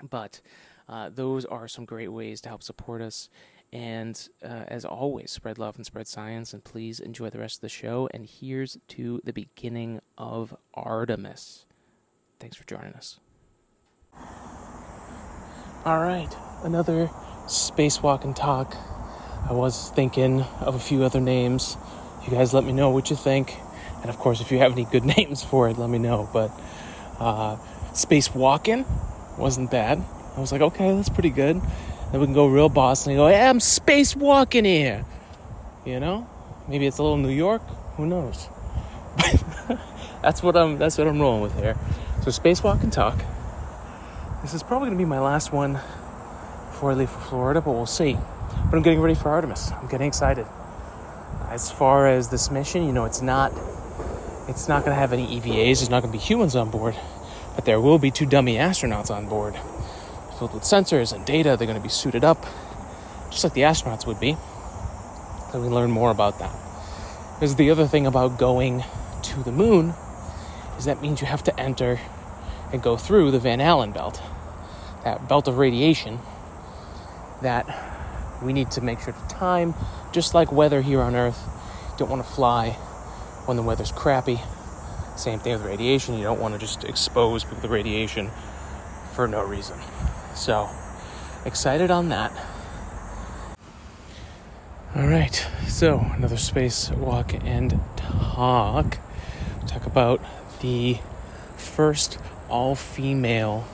But 0.03 0.41
uh, 0.89 1.11
those 1.13 1.45
are 1.45 1.69
some 1.69 1.85
great 1.85 2.09
ways 2.09 2.41
to 2.43 2.49
help 2.49 2.63
support 2.63 3.03
us. 3.03 3.29
And 3.77 4.29
uh, 4.43 4.65
as 4.69 4.87
always, 4.87 5.31
spread 5.31 5.59
love 5.59 5.77
and 5.77 5.85
spread 5.85 6.09
science, 6.09 6.55
and 6.55 6.65
please 6.65 6.99
enjoy 6.99 7.29
the 7.29 7.39
rest 7.39 7.59
of 7.59 7.61
the 7.61 7.69
show. 7.69 8.09
And 8.15 8.25
here's 8.27 8.79
to 8.89 9.21
the 9.23 9.35
beginning 9.35 10.01
of 10.17 10.57
Artemis. 10.73 11.67
Thanks 12.41 12.57
for 12.57 12.65
joining 12.65 12.95
us. 12.95 13.21
All 15.85 15.99
right, 15.99 16.35
another 16.65 17.11
spacewalk 17.49 18.25
and 18.25 18.35
talk. 18.35 18.75
I 19.47 19.53
was 19.53 19.91
thinking 19.91 20.41
of 20.61 20.75
a 20.75 20.81
few 20.81 21.05
other 21.05 21.21
names. 21.21 21.77
You 22.25 22.31
guys 22.31 22.55
let 22.55 22.65
me 22.65 22.73
know 22.73 22.89
what 22.89 23.11
you 23.11 23.17
think. 23.17 23.57
And 24.01 24.09
of 24.09 24.17
course, 24.17 24.41
if 24.41 24.51
you 24.51 24.57
have 24.57 24.73
any 24.73 24.87
good 24.87 25.05
names 25.19 25.45
for 25.45 25.69
it, 25.69 25.77
let 25.77 25.91
me 25.91 25.99
know. 25.99 26.31
But 26.33 26.51
uh, 27.21 27.59
spacewalking 27.93 28.87
wasn't 29.37 29.71
bad. 29.71 30.03
I 30.35 30.41
was 30.41 30.51
like, 30.51 30.63
okay, 30.63 30.97
that's 30.97 31.11
pretty 31.11 31.29
good. 31.29 31.61
Then 32.11 32.21
we 32.21 32.27
can 32.27 32.35
go 32.35 32.47
real 32.47 32.69
Boston 32.69 33.13
and 33.13 33.19
go, 33.19 33.27
hey, 33.27 33.47
I'm 33.47 33.59
spacewalking 33.59 34.65
here. 34.65 35.05
You 35.85 36.01
know? 36.01 36.29
Maybe 36.69 36.87
it's 36.87 36.99
a 36.99 37.03
little 37.03 37.17
New 37.17 37.31
York. 37.31 37.63
Who 37.97 38.07
knows? 38.07 38.49
that's 40.23 40.43
what 40.43 40.57
I'm 40.57 40.79
that's 40.79 40.99
what 40.99 41.07
I'm 41.07 41.21
rolling 41.21 41.43
with 41.43 41.57
here. 41.59 41.77
So 42.23 42.31
spacewalk 42.31 42.83
and 42.83 42.93
talk. 42.93 43.17
This 44.43 44.53
is 44.53 44.63
probably 44.63 44.89
gonna 44.89 44.99
be 44.99 45.05
my 45.05 45.21
last 45.21 45.53
one 45.53 45.75
before 46.71 46.91
I 46.91 46.95
leave 46.95 47.11
for 47.11 47.21
Florida, 47.21 47.61
but 47.61 47.73
we'll 47.73 47.87
see. 47.87 48.19
But 48.71 48.77
I'm 48.77 48.83
getting 48.83 49.01
ready 49.01 49.15
for 49.15 49.31
Artemis. 49.31 49.73
I'm 49.73 49.87
getting 49.89 50.09
excited. 50.09 50.47
As 51.49 51.71
far 51.71 52.09
as 52.09 52.29
this 52.29 52.51
mission, 52.51 52.85
you 52.85 52.93
know, 52.93 53.05
it's 53.05 53.23
not 53.23 53.53
it's 54.49 54.69
not 54.69 54.85
gonna 54.85 54.97
have 54.97 55.13
any 55.13 55.41
EVAs, 55.41 55.79
there's 55.79 55.91
not 55.91 56.03
gonna 56.03 56.13
be 56.13 56.19
humans 56.19 56.55
on 56.57 56.71
board, 56.71 56.97
but 57.55 57.65
there 57.65 57.81
will 57.81 57.99
be 57.99 58.11
two 58.11 58.27
dummy 58.27 58.57
astronauts 58.57 59.11
on 59.11 59.29
board 59.29 59.57
filled 60.39 60.55
with 60.55 60.63
sensors 60.63 61.13
and 61.13 61.25
data. 61.25 61.57
They're 61.57 61.67
going 61.67 61.79
to 61.79 61.83
be 61.83 61.89
suited 61.89 62.25
up, 62.25 62.45
just 63.31 63.45
like 63.45 63.55
the 63.55 63.63
astronauts 63.63 64.07
would 64.07 64.21
be. 64.21 64.37
And 65.53 65.63
we 65.63 65.69
learn 65.69 65.91
more 65.91 66.11
about 66.11 66.39
that. 66.39 66.55
Because 67.35 67.57
the 67.57 67.71
other 67.71 67.87
thing 67.87 68.07
about 68.07 68.39
going 68.39 68.85
to 69.23 69.43
the 69.43 69.53
moon 69.53 69.95
is 70.79 70.85
that 70.85 71.03
means 71.03 71.21
you 71.21 71.27
have 71.27 71.45
to 71.45 71.61
enter 71.61 71.99
and 72.73 72.83
go 72.83 72.97
through 72.97 73.31
the 73.31 73.39
Van 73.39 73.61
Allen 73.61 73.93
belt, 73.93 74.21
that 75.05 75.29
belt 75.29 75.49
of 75.49 75.59
radiation 75.59 76.19
that 77.43 77.67
we 78.43 78.53
need 78.53 78.71
to 78.73 78.81
make 78.81 79.01
sure 79.01 79.13
to 79.13 79.29
time, 79.29 79.75
just 80.13 80.35
like 80.35 80.53
weather 80.53 80.83
here 80.83 81.01
on 81.01 81.15
Earth. 81.15 81.39
You 81.93 81.99
don't 81.99 82.11
want 82.11 82.27
to 82.27 82.31
fly 82.31 82.71
when 83.47 83.57
the 83.57 83.63
weather's 83.63 83.93
crappy. 83.93 84.41
Same 85.17 85.39
thing 85.39 85.53
with 85.53 85.65
radiation. 85.65 86.17
You 86.17 86.25
don't 86.25 86.41
want 86.41 86.55
to 86.55 86.61
just 86.61 86.85
expose 86.85 87.45
people 87.45 87.63
to 87.63 87.69
radiation 87.69 88.31
for 89.15 89.27
no 89.27 89.43
reason. 89.43 89.79
So, 90.37 90.69
excited 91.47 91.91
on 91.91 92.11
that. 92.11 92.31
All 94.95 95.07
right, 95.07 95.35
so 95.67 95.99
another 96.15 96.37
space 96.37 96.91
walk 96.91 97.33
and 97.43 97.81
talk. 97.97 98.99
Talk 99.67 99.87
about 99.87 100.21
the 100.61 100.99
first 101.57 102.19
all 102.51 102.75
female 102.75 103.67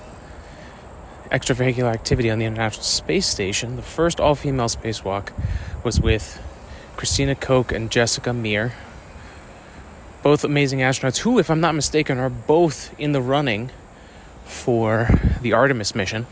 extravehicular 1.33 1.93
activity 1.93 2.31
on 2.31 2.39
the 2.39 2.45
International 2.45 2.85
Space 2.85 3.27
Station. 3.27 3.75
The 3.75 3.83
first 3.83 4.21
all 4.21 4.37
female 4.37 4.69
spacewalk 4.69 5.31
was 5.83 6.01
with 6.01 6.41
Christina 6.97 7.35
Koch 7.35 7.73
and 7.73 7.91
Jessica 7.91 8.33
Meir, 8.33 8.73
both 10.23 10.45
amazing 10.45 10.79
astronauts 10.79 11.19
who, 11.19 11.41
if 11.41 11.51
I'm 11.51 11.61
not 11.61 11.75
mistaken, 11.75 12.19
are 12.19 12.31
both 12.31 12.95
in 13.01 13.11
the 13.11 13.21
running 13.21 13.71
for 14.53 15.09
the 15.41 15.53
Artemis 15.55 15.95
mission. 15.95 16.27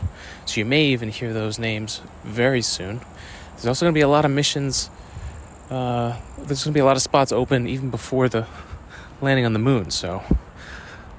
So 0.45 0.59
you 0.59 0.65
may 0.65 0.85
even 0.85 1.09
hear 1.09 1.33
those 1.33 1.59
names 1.59 2.01
very 2.23 2.61
soon. 2.61 3.01
There's 3.53 3.67
also 3.67 3.85
going 3.85 3.93
to 3.93 3.97
be 3.97 4.01
a 4.01 4.07
lot 4.07 4.23
of 4.23 4.31
missions. 4.31 4.89
Uh, 5.69 6.17
there's 6.37 6.63
going 6.63 6.71
to 6.73 6.77
be 6.77 6.79
a 6.79 6.85
lot 6.85 6.95
of 6.95 7.01
spots 7.01 7.31
open 7.31 7.67
even 7.67 7.89
before 7.89 8.29
the 8.29 8.47
landing 9.21 9.45
on 9.45 9.53
the 9.53 9.59
moon. 9.59 9.91
So 9.91 10.23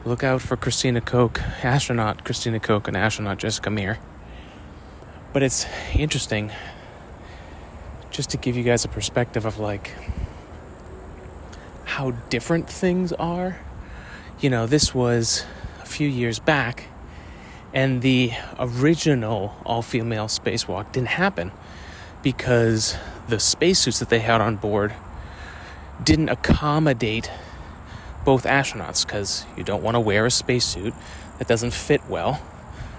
look 0.04 0.25
out 0.25 0.42
for 0.42 0.56
Christina 0.56 1.00
Koch, 1.00 1.40
astronaut 1.62 2.25
Christina 2.25 2.61
Koch, 2.61 2.88
and 2.88 2.97
astronaut 2.97 3.38
Jessica 3.38 3.71
Meir. 3.71 3.99
But 5.32 5.42
it's 5.42 5.66
interesting 5.94 6.52
just 8.11 8.30
to 8.30 8.37
give 8.37 8.56
you 8.56 8.62
guys 8.62 8.85
a 8.85 8.88
perspective 8.88 9.47
of 9.47 9.59
like 9.59 9.92
how 11.85 12.11
different 12.30 12.68
things 12.68 13.12
are. 13.12 13.59
You 14.40 14.50
know, 14.50 14.66
this 14.66 14.94
was 14.94 15.44
a 15.82 15.87
few 15.87 16.09
years 16.09 16.38
back, 16.38 16.85
and 17.75 18.02
the 18.02 18.33
original 18.59 19.57
all 19.64 19.83
female 19.83 20.26
spacewalk 20.26 20.93
didn't 20.93 21.09
happen 21.09 21.52
because 22.23 22.97
the 23.29 23.41
spacesuits 23.41 23.99
that 23.99 24.09
they 24.09 24.19
had 24.19 24.41
on 24.41 24.57
board 24.57 24.93
didn't 26.02 26.29
accommodate 26.29 27.31
both 28.25 28.45
astronauts 28.45 29.07
because 29.07 29.47
you 29.57 29.64
don't 29.64 29.83
want 29.83 29.95
to 29.95 30.00
wear 30.00 30.26
a 30.26 30.31
spacesuit 30.31 30.95
that 31.38 31.49
doesn't 31.49 31.73
fit 31.73 32.00
well. 32.09 32.41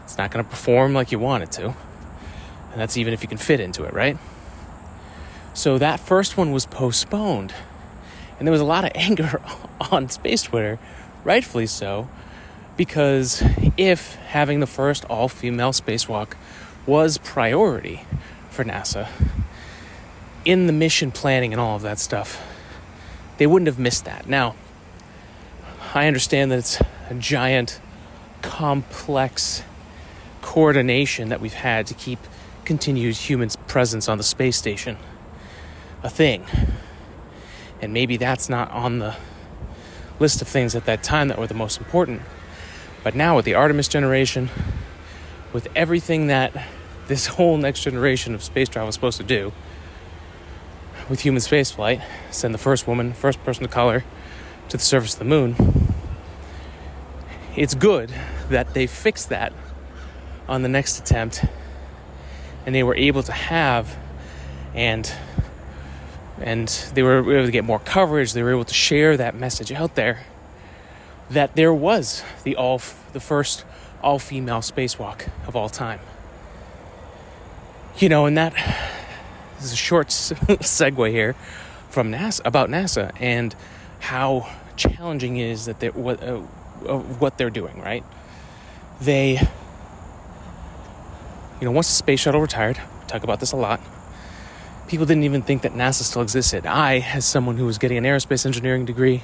It's 0.03 0.17
not 0.17 0.31
going 0.31 0.43
to 0.43 0.49
perform 0.49 0.93
like 0.93 1.11
you 1.11 1.19
want 1.19 1.43
it 1.43 1.51
to. 1.53 1.67
And 1.67 2.81
that's 2.81 2.97
even 2.97 3.13
if 3.13 3.21
you 3.21 3.29
can 3.29 3.37
fit 3.37 3.59
into 3.59 3.83
it, 3.83 3.93
right? 3.93 4.17
So 5.53 5.77
that 5.77 5.99
first 5.99 6.35
one 6.35 6.51
was 6.51 6.65
postponed 6.65 7.53
and 8.39 8.47
there 8.47 8.51
was 8.51 8.61
a 8.61 8.65
lot 8.65 8.83
of 8.83 8.91
anger 8.95 9.41
on 9.91 10.09
space 10.09 10.43
Twitter, 10.43 10.79
rightfully 11.23 11.67
so, 11.67 12.09
because 12.77 13.43
if 13.77 14.15
having 14.15 14.59
the 14.59 14.67
first 14.67 15.05
all 15.05 15.29
female 15.29 15.71
spacewalk 15.71 16.33
was 16.85 17.17
priority 17.17 18.03
for 18.49 18.63
NASA 18.63 19.07
in 20.45 20.67
the 20.67 20.73
mission 20.73 21.11
planning 21.11 21.53
and 21.53 21.59
all 21.59 21.75
of 21.75 21.81
that 21.83 21.99
stuff, 21.99 22.41
they 23.37 23.47
wouldn't 23.47 23.67
have 23.67 23.79
missed 23.79 24.05
that. 24.05 24.27
Now, 24.27 24.55
I 25.93 26.07
understand 26.07 26.51
that 26.51 26.59
it's 26.59 26.81
a 27.09 27.13
giant, 27.13 27.79
complex 28.41 29.63
coordination 30.41 31.29
that 31.29 31.39
we've 31.39 31.53
had 31.53 31.87
to 31.87 31.93
keep 31.93 32.19
continued 32.65 33.15
human 33.15 33.49
presence 33.67 34.09
on 34.09 34.17
the 34.17 34.23
space 34.23 34.57
station 34.57 34.97
a 36.01 36.09
thing. 36.09 36.43
And 37.81 37.93
maybe 37.93 38.17
that's 38.17 38.49
not 38.49 38.71
on 38.71 38.99
the 38.99 39.15
list 40.19 40.41
of 40.41 40.47
things 40.47 40.75
at 40.75 40.85
that 40.85 41.03
time 41.03 41.29
that 41.29 41.37
were 41.37 41.47
the 41.47 41.53
most 41.53 41.79
important. 41.79 42.21
But 43.03 43.15
now, 43.15 43.35
with 43.35 43.45
the 43.45 43.53
Artemis 43.53 43.87
generation, 43.87 44.49
with 45.51 45.67
everything 45.75 46.27
that 46.27 46.53
this 47.07 47.27
whole 47.35 47.57
next 47.57 47.83
generation 47.83 48.33
of 48.33 48.43
space 48.43 48.69
travel 48.69 48.89
is 48.89 48.95
supposed 48.95 49.17
to 49.17 49.23
do, 49.23 49.51
with 51.09 51.21
human 51.21 51.41
spaceflight, 51.41 52.01
send 52.31 52.53
the 52.53 52.57
first 52.57 52.87
woman, 52.87 53.13
first 53.13 53.43
person 53.43 53.65
of 53.65 53.71
color 53.71 54.05
to 54.69 54.77
the 54.77 54.83
surface 54.83 55.13
of 55.13 55.19
the 55.19 55.25
moon, 55.25 55.55
it's 57.55 57.75
good 57.75 58.11
that 58.49 58.73
they 58.73 58.87
fixed 58.87 59.29
that 59.29 59.53
on 60.47 60.63
the 60.63 60.69
next 60.69 60.99
attempt 60.99 61.45
and 62.65 62.73
they 62.73 62.83
were 62.83 62.95
able 62.95 63.21
to 63.23 63.31
have 63.31 63.97
and 64.73 65.11
and 66.39 66.67
they 66.93 67.03
were 67.03 67.19
able 67.19 67.45
to 67.45 67.51
get 67.51 67.63
more 67.63 67.79
coverage. 67.79 68.33
They 68.33 68.41
were 68.41 68.51
able 68.51 68.65
to 68.65 68.73
share 68.73 69.15
that 69.17 69.35
message 69.35 69.71
out 69.71 69.95
there 69.95 70.25
that 71.33 71.55
there 71.55 71.73
was 71.73 72.23
the 72.43 72.55
all 72.55 72.81
the 73.11 73.19
first 73.19 73.65
all 74.01 74.19
female 74.19 74.59
spacewalk 74.59 75.27
of 75.47 75.55
all 75.55 75.69
time. 75.69 75.99
You 77.97 78.09
know, 78.09 78.25
and 78.25 78.37
that 78.37 78.53
is 79.59 79.71
a 79.71 79.75
short 79.75 80.07
segue 80.07 81.11
here 81.11 81.33
from 81.89 82.11
NASA 82.11 82.41
about 82.45 82.69
NASA 82.69 83.11
and 83.19 83.55
how 83.99 84.49
challenging 84.75 85.37
it 85.37 85.49
is 85.49 85.65
that 85.65 85.79
they 85.79 85.89
what 85.89 86.23
uh, 86.23 86.37
what 86.37 87.37
they're 87.37 87.49
doing. 87.49 87.79
Right? 87.79 88.03
They, 89.01 89.33
you 91.59 91.65
know, 91.65 91.71
once 91.71 91.87
the 91.87 91.95
space 91.95 92.19
shuttle 92.19 92.41
retired, 92.41 92.77
we 92.77 93.07
talk 93.07 93.23
about 93.23 93.39
this 93.39 93.51
a 93.51 93.57
lot 93.57 93.79
people 94.87 95.07
didn't 95.07 95.23
even 95.23 95.41
think 95.41 95.63
that 95.63 95.71
NASA 95.71 96.03
still 96.03 96.21
existed. 96.21 96.67
I, 96.67 96.99
as 96.99 97.25
someone 97.25 97.57
who 97.57 97.65
was 97.65 97.79
getting 97.79 97.97
an 97.97 98.03
aerospace 98.03 98.45
engineering 98.45 98.85
degree, 98.85 99.23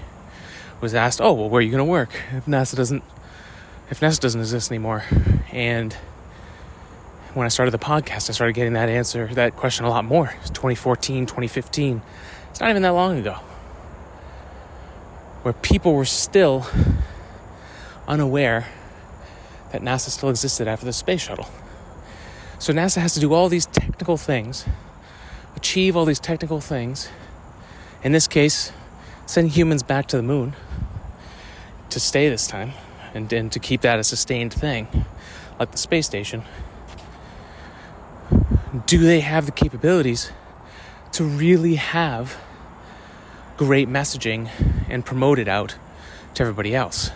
was 0.81 0.93
asked, 0.93 1.19
"Oh, 1.21 1.33
well, 1.33 1.49
where 1.49 1.59
are 1.59 1.61
you 1.61 1.71
going 1.71 1.85
to 1.85 1.89
work 1.89 2.11
if 2.31 2.45
NASA 2.45 2.75
doesn't 2.75 3.03
if 3.89 3.99
NASA 3.99 4.19
doesn't 4.19 4.39
exist 4.39 4.71
anymore?" 4.71 5.03
And 5.51 5.93
when 7.33 7.45
I 7.45 7.49
started 7.49 7.71
the 7.71 7.79
podcast, 7.79 8.29
I 8.29 8.33
started 8.33 8.53
getting 8.53 8.73
that 8.73 8.89
answer, 8.89 9.27
that 9.33 9.55
question 9.55 9.85
a 9.85 9.89
lot 9.89 10.05
more. 10.05 10.33
It's 10.41 10.49
2014, 10.49 11.25
2015. 11.25 12.01
It's 12.49 12.59
not 12.59 12.69
even 12.69 12.81
that 12.81 12.89
long 12.89 13.19
ago. 13.19 13.33
Where 15.43 15.53
people 15.53 15.93
were 15.93 16.05
still 16.05 16.65
unaware 18.07 18.67
that 19.71 19.81
NASA 19.81 20.09
still 20.09 20.29
existed 20.29 20.67
after 20.67 20.85
the 20.85 20.93
space 20.93 21.21
shuttle. 21.21 21.47
So 22.57 22.73
NASA 22.73 22.97
has 22.97 23.13
to 23.13 23.19
do 23.19 23.33
all 23.33 23.47
these 23.47 23.67
technical 23.67 24.17
things 24.17 24.65
achieve 25.59 25.97
all 25.97 26.05
these 26.05 26.19
technical 26.19 26.61
things, 26.61 27.09
in 28.01 28.13
this 28.13 28.27
case, 28.27 28.71
send 29.29 29.51
humans 29.51 29.83
back 29.83 30.07
to 30.07 30.17
the 30.17 30.23
moon 30.23 30.55
to 31.91 31.99
stay 31.99 32.27
this 32.29 32.47
time 32.47 32.71
and, 33.13 33.31
and 33.31 33.51
to 33.51 33.59
keep 33.59 33.81
that 33.81 33.99
a 33.99 34.03
sustained 34.03 34.51
thing, 34.51 34.87
like 35.59 35.69
the 35.69 35.77
space 35.77 36.07
station, 36.07 36.41
do 38.87 38.97
they 38.97 39.19
have 39.19 39.45
the 39.45 39.51
capabilities 39.51 40.31
to 41.11 41.23
really 41.23 41.75
have 41.75 42.39
great 43.55 43.87
messaging 43.87 44.49
and 44.89 45.05
promote 45.05 45.37
it 45.37 45.47
out 45.47 45.75
to 46.33 46.41
everybody 46.41 46.73
else? 46.73 47.11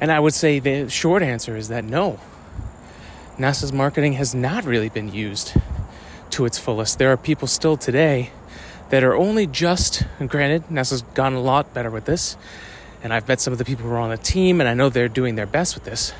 And 0.00 0.12
I 0.12 0.20
would 0.20 0.34
say 0.34 0.60
the 0.60 0.88
short 0.88 1.24
answer 1.24 1.56
is 1.56 1.66
that 1.70 1.82
no. 1.82 2.20
NASA's 3.36 3.72
marketing 3.72 4.12
has 4.12 4.32
not 4.32 4.64
really 4.64 4.90
been 4.90 5.12
used 5.12 5.54
to 6.30 6.44
its 6.44 6.56
fullest. 6.56 7.00
There 7.00 7.10
are 7.10 7.16
people 7.16 7.48
still 7.48 7.76
today 7.76 8.30
that 8.90 9.04
are 9.04 9.14
only 9.14 9.46
just, 9.46 10.04
granted, 10.26 10.64
NASA's 10.68 11.02
gone 11.14 11.34
a 11.34 11.40
lot 11.40 11.74
better 11.74 11.90
with 11.90 12.04
this, 12.04 12.36
and 13.02 13.12
I've 13.12 13.28
met 13.28 13.40
some 13.40 13.52
of 13.52 13.58
the 13.58 13.64
people 13.64 13.84
who 13.84 13.92
are 13.92 13.98
on 13.98 14.10
the 14.10 14.16
team, 14.16 14.60
and 14.60 14.68
I 14.68 14.74
know 14.74 14.88
they're 14.88 15.08
doing 15.08 15.34
their 15.34 15.46
best 15.46 15.74
with 15.74 15.84
this. 15.84 16.12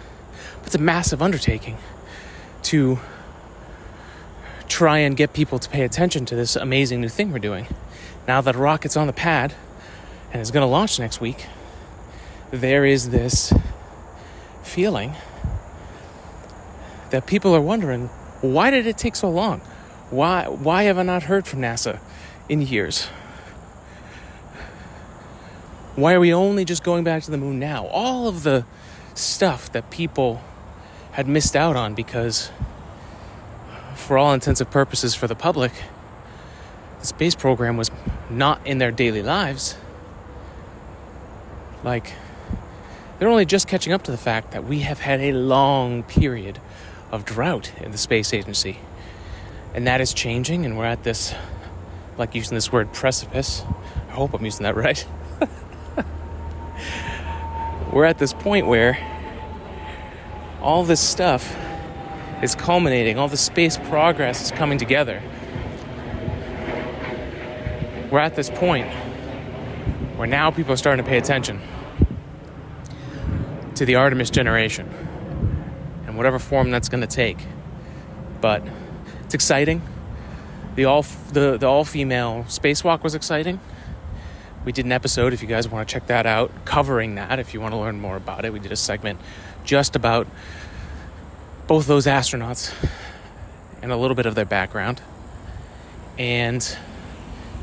But 0.58 0.66
it's 0.66 0.74
a 0.74 0.80
massive 0.80 1.22
undertaking 1.22 1.78
to 2.64 2.98
try 4.68 4.98
and 4.98 5.16
get 5.16 5.32
people 5.32 5.58
to 5.58 5.68
pay 5.68 5.82
attention 5.82 6.26
to 6.26 6.36
this 6.36 6.54
amazing 6.56 7.00
new 7.00 7.08
thing 7.08 7.32
we're 7.32 7.38
doing. 7.38 7.66
Now 8.26 8.42
that 8.42 8.54
a 8.54 8.58
rocket's 8.58 8.96
on 8.96 9.06
the 9.06 9.12
pad 9.12 9.54
and 10.32 10.42
is 10.42 10.50
going 10.50 10.62
to 10.62 10.70
launch 10.70 10.98
next 10.98 11.20
week, 11.20 11.46
there 12.50 12.84
is 12.84 13.10
this 13.10 13.52
feeling 14.62 15.14
that 17.10 17.26
people 17.26 17.54
are 17.54 17.60
wondering 17.60 18.08
why 18.40 18.70
did 18.70 18.86
it 18.86 18.96
take 18.96 19.16
so 19.16 19.28
long? 19.30 19.60
Why, 20.10 20.46
why 20.46 20.84
have 20.84 20.98
I 20.98 21.02
not 21.02 21.24
heard 21.24 21.46
from 21.46 21.60
NASA 21.60 21.98
in 22.48 22.62
years? 22.62 23.06
Why 25.96 26.14
are 26.14 26.20
we 26.20 26.32
only 26.32 26.64
just 26.64 26.84
going 26.84 27.04
back 27.04 27.22
to 27.24 27.30
the 27.30 27.38
moon 27.38 27.58
now? 27.58 27.86
All 27.88 28.28
of 28.28 28.42
the 28.42 28.64
stuff 29.14 29.72
that 29.72 29.90
people 29.90 30.40
had 31.12 31.26
missed 31.26 31.56
out 31.56 31.74
on 31.74 31.94
because, 31.94 32.50
for 33.96 34.16
all 34.16 34.32
intensive 34.32 34.70
purposes 34.70 35.14
for 35.14 35.26
the 35.26 35.34
public, 35.34 35.72
the 37.00 37.06
space 37.06 37.34
program 37.34 37.76
was 37.76 37.90
not 38.30 38.64
in 38.66 38.78
their 38.78 38.92
daily 38.92 39.22
lives. 39.22 39.76
Like, 41.82 42.12
they're 43.18 43.28
only 43.28 43.46
just 43.46 43.66
catching 43.66 43.92
up 43.92 44.04
to 44.04 44.10
the 44.12 44.16
fact 44.16 44.52
that 44.52 44.64
we 44.64 44.80
have 44.80 45.00
had 45.00 45.20
a 45.20 45.32
long 45.32 46.04
period 46.04 46.60
of 47.10 47.24
drought 47.24 47.72
in 47.80 47.90
the 47.90 47.98
space 47.98 48.32
agency 48.32 48.78
And 49.74 49.86
that 49.86 50.00
is 50.00 50.12
changing, 50.12 50.64
and 50.64 50.78
we're 50.78 50.86
at 50.86 51.04
this, 51.04 51.34
like 52.18 52.34
using 52.34 52.54
this 52.54 52.72
word 52.72 52.92
precipice. 52.92 53.64
I 54.08 54.12
hope 54.12 54.34
I'm 54.34 54.44
using 54.44 54.64
that 54.64 54.76
right. 54.76 55.06
we're 57.92 58.04
at 58.04 58.18
this 58.18 58.32
point 58.32 58.66
where 58.66 58.98
all 60.60 60.84
this 60.84 61.00
stuff 61.00 61.56
is 62.42 62.54
culminating, 62.54 63.18
all 63.18 63.28
the 63.28 63.36
space 63.36 63.76
progress 63.76 64.42
is 64.42 64.50
coming 64.50 64.78
together. 64.78 65.22
We're 68.10 68.20
at 68.20 68.34
this 68.34 68.50
point 68.50 68.88
where 70.16 70.26
now 70.26 70.50
people 70.50 70.72
are 70.72 70.76
starting 70.76 71.04
to 71.04 71.08
pay 71.08 71.18
attention 71.18 71.60
to 73.74 73.84
the 73.84 73.96
Artemis 73.96 74.30
generation 74.30 74.88
and 76.06 76.16
whatever 76.16 76.38
form 76.38 76.70
that's 76.70 76.88
going 76.88 77.02
to 77.02 77.06
take. 77.06 77.38
But 78.40 78.62
it's 79.24 79.34
exciting. 79.34 79.82
The 80.78 80.84
all 80.84 81.02
the, 81.32 81.56
the 81.58 81.66
all 81.66 81.84
female 81.84 82.44
spacewalk 82.46 83.02
was 83.02 83.16
exciting. 83.16 83.58
We 84.64 84.70
did 84.70 84.84
an 84.84 84.92
episode 84.92 85.32
if 85.32 85.42
you 85.42 85.48
guys 85.48 85.68
want 85.68 85.88
to 85.88 85.92
check 85.92 86.06
that 86.06 86.24
out, 86.24 86.52
covering 86.64 87.16
that 87.16 87.40
if 87.40 87.52
you 87.52 87.60
want 87.60 87.74
to 87.74 87.78
learn 87.78 88.00
more 88.00 88.14
about 88.14 88.44
it. 88.44 88.52
We 88.52 88.60
did 88.60 88.70
a 88.70 88.76
segment 88.76 89.18
just 89.64 89.96
about 89.96 90.28
both 91.66 91.88
those 91.88 92.06
astronauts 92.06 92.72
and 93.82 93.90
a 93.90 93.96
little 93.96 94.14
bit 94.14 94.24
of 94.24 94.36
their 94.36 94.44
background. 94.44 95.02
And 96.16 96.78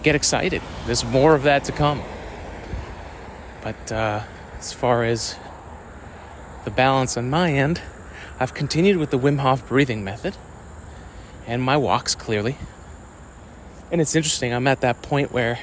get 0.03 0.15
excited. 0.15 0.61
There's 0.85 1.05
more 1.05 1.35
of 1.35 1.43
that 1.43 1.63
to 1.63 1.71
come. 1.71 2.03
But 3.63 3.93
uh, 3.93 4.23
as 4.59 4.73
far 4.73 5.05
as 5.05 5.37
the 6.65 6.69
balance 6.69 7.15
on 7.15 7.29
my 7.29 7.53
end, 7.53 7.81
I've 8.41 8.53
continued 8.53 8.97
with 8.97 9.11
the 9.11 9.17
Wim 9.17 9.39
Hof 9.39 9.65
breathing 9.69 10.03
method 10.03 10.35
and 11.47 11.63
my 11.63 11.77
walks 11.77 12.13
clearly. 12.13 12.57
And 13.95 14.01
it's 14.01 14.13
interesting, 14.13 14.53
I'm 14.53 14.67
at 14.67 14.81
that 14.81 15.01
point 15.01 15.31
where 15.31 15.57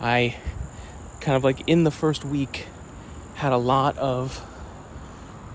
I 0.00 0.36
kind 1.20 1.34
of 1.34 1.42
like 1.42 1.68
in 1.68 1.82
the 1.82 1.90
first 1.90 2.24
week 2.24 2.66
had 3.34 3.50
a 3.50 3.56
lot 3.56 3.98
of 3.98 4.40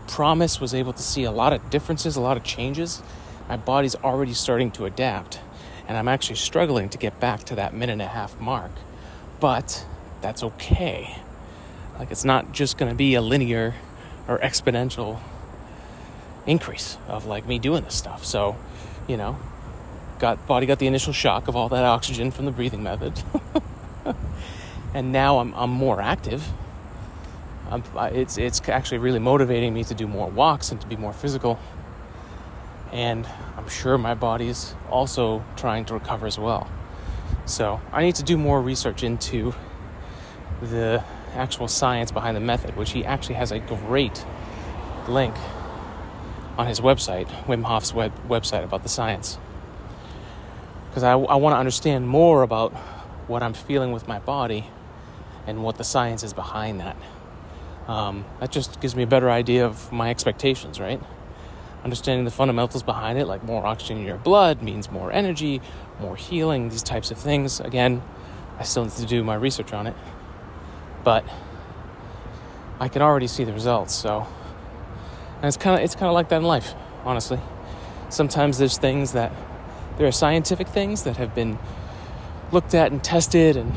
promise, 0.09 0.59
was 0.59 0.73
able 0.73 0.91
to 0.91 1.01
see 1.01 1.23
a 1.23 1.31
lot 1.31 1.53
of 1.53 1.69
differences, 1.69 2.17
a 2.17 2.19
lot 2.19 2.35
of 2.35 2.43
changes. 2.43 3.01
My 3.47 3.55
body's 3.55 3.95
already 3.95 4.33
starting 4.33 4.69
to 4.71 4.83
adapt, 4.83 5.39
and 5.87 5.97
I'm 5.97 6.09
actually 6.09 6.35
struggling 6.35 6.89
to 6.89 6.97
get 6.97 7.21
back 7.21 7.45
to 7.45 7.55
that 7.55 7.73
minute 7.73 7.93
and 7.93 8.01
a 8.01 8.07
half 8.07 8.37
mark. 8.37 8.71
But 9.39 9.85
that's 10.19 10.43
okay 10.43 11.15
like 11.97 12.11
it's 12.11 12.25
not 12.25 12.51
just 12.51 12.77
going 12.77 12.91
to 12.91 12.97
be 12.97 13.15
a 13.15 13.21
linear 13.21 13.75
or 14.27 14.39
exponential 14.39 15.21
increase 16.45 16.97
of 17.07 17.27
like 17.27 17.47
me 17.47 17.59
doing 17.59 17.85
this 17.85 17.95
stuff. 17.95 18.25
So, 18.25 18.57
you 19.07 19.15
know, 19.15 19.37
got 20.19 20.45
body 20.47 20.65
got 20.65 20.79
the 20.79 20.87
initial 20.87 21.13
shock 21.13 21.47
of 21.47 21.55
all 21.55 21.69
that 21.69 21.83
oxygen 21.83 22.31
from 22.31 22.45
the 22.45 22.51
breathing 22.51 22.83
method. 22.83 23.21
and 24.93 25.11
now 25.11 25.39
I'm 25.39 25.53
I'm 25.55 25.69
more 25.69 26.01
active. 26.01 26.47
I'm, 27.69 27.83
it's 28.13 28.37
it's 28.37 28.61
actually 28.69 28.99
really 28.99 29.19
motivating 29.19 29.73
me 29.73 29.83
to 29.85 29.93
do 29.93 30.07
more 30.07 30.29
walks 30.29 30.71
and 30.71 30.79
to 30.81 30.87
be 30.87 30.95
more 30.95 31.13
physical. 31.13 31.59
And 32.91 33.27
I'm 33.57 33.67
sure 33.67 33.97
my 33.97 34.13
body's 34.13 34.75
also 34.89 35.43
trying 35.55 35.85
to 35.85 35.95
recover 35.95 36.27
as 36.27 36.37
well. 36.37 36.69
So 37.45 37.81
I 37.91 38.03
need 38.03 38.15
to 38.15 38.23
do 38.23 38.37
more 38.37 38.61
research 38.61 39.03
into 39.03 39.53
the 40.61 41.03
actual 41.35 41.67
science 41.67 42.11
behind 42.11 42.37
the 42.37 42.41
method, 42.41 42.75
which 42.75 42.91
he 42.91 43.03
actually 43.03 43.35
has 43.35 43.51
a 43.51 43.59
great 43.59 44.25
link 45.07 45.35
on 46.57 46.67
his 46.67 46.79
website, 46.79 47.27
Wim 47.45 47.63
Hof's 47.63 47.93
web, 47.93 48.13
website, 48.27 48.63
about 48.63 48.83
the 48.83 48.89
science. 48.89 49.37
Because 50.93 51.03
I, 51.03 51.13
I 51.13 51.35
want 51.35 51.53
to 51.53 51.57
understand 51.57 52.07
more 52.07 52.43
about 52.43 52.73
what 53.27 53.41
I'm 53.41 53.53
feeling 53.53 53.91
with 53.91 54.07
my 54.07 54.19
body 54.19 54.67
and 55.47 55.63
what 55.63 55.77
the 55.77 55.83
science 55.83 56.23
is 56.23 56.33
behind 56.33 56.79
that. 56.81 56.95
Um, 57.87 58.25
that 58.39 58.51
just 58.51 58.79
gives 58.79 58.95
me 58.95 59.03
a 59.03 59.07
better 59.07 59.29
idea 59.29 59.65
of 59.65 59.91
my 59.91 60.09
expectations, 60.09 60.79
right? 60.79 61.01
Understanding 61.83 62.25
the 62.25 62.31
fundamentals 62.31 62.83
behind 62.83 63.17
it, 63.17 63.25
like 63.25 63.43
more 63.43 63.65
oxygen 63.65 63.97
in 63.97 64.05
your 64.05 64.17
blood 64.17 64.61
means 64.61 64.91
more 64.91 65.11
energy, 65.11 65.61
more 65.99 66.15
healing, 66.15 66.69
these 66.69 66.83
types 66.83 67.11
of 67.11 67.17
things. 67.17 67.59
Again, 67.59 68.01
I 68.59 68.63
still 68.63 68.85
need 68.85 68.93
to 68.93 69.05
do 69.05 69.23
my 69.23 69.35
research 69.35 69.73
on 69.73 69.87
it 69.87 69.95
but 71.03 71.25
I 72.79 72.87
can 72.87 73.01
already 73.01 73.27
see 73.27 73.43
the 73.43 73.53
results. 73.53 73.93
So, 73.93 74.25
and 75.37 75.45
it's 75.45 75.57
kind 75.57 75.77
of 75.77 75.83
it's 75.83 75.95
kind 75.95 76.07
of 76.07 76.13
like 76.13 76.29
that 76.29 76.37
in 76.37 76.43
life, 76.43 76.73
honestly. 77.03 77.39
Sometimes 78.09 78.57
there's 78.57 78.77
things 78.77 79.13
that 79.13 79.31
there 79.97 80.07
are 80.07 80.11
scientific 80.11 80.67
things 80.67 81.03
that 81.03 81.17
have 81.17 81.35
been 81.35 81.57
looked 82.51 82.73
at 82.73 82.91
and 82.91 83.03
tested, 83.03 83.57
and 83.57 83.73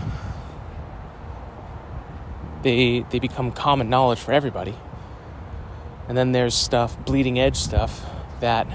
they 2.62 3.04
they 3.10 3.18
become 3.18 3.52
common 3.52 3.88
knowledge 3.88 4.18
for 4.18 4.32
everybody. 4.32 4.74
And 6.08 6.16
then 6.16 6.32
there's 6.32 6.54
stuff, 6.54 6.96
bleeding 7.04 7.38
edge 7.38 7.56
stuff, 7.56 8.04
that 8.40 8.66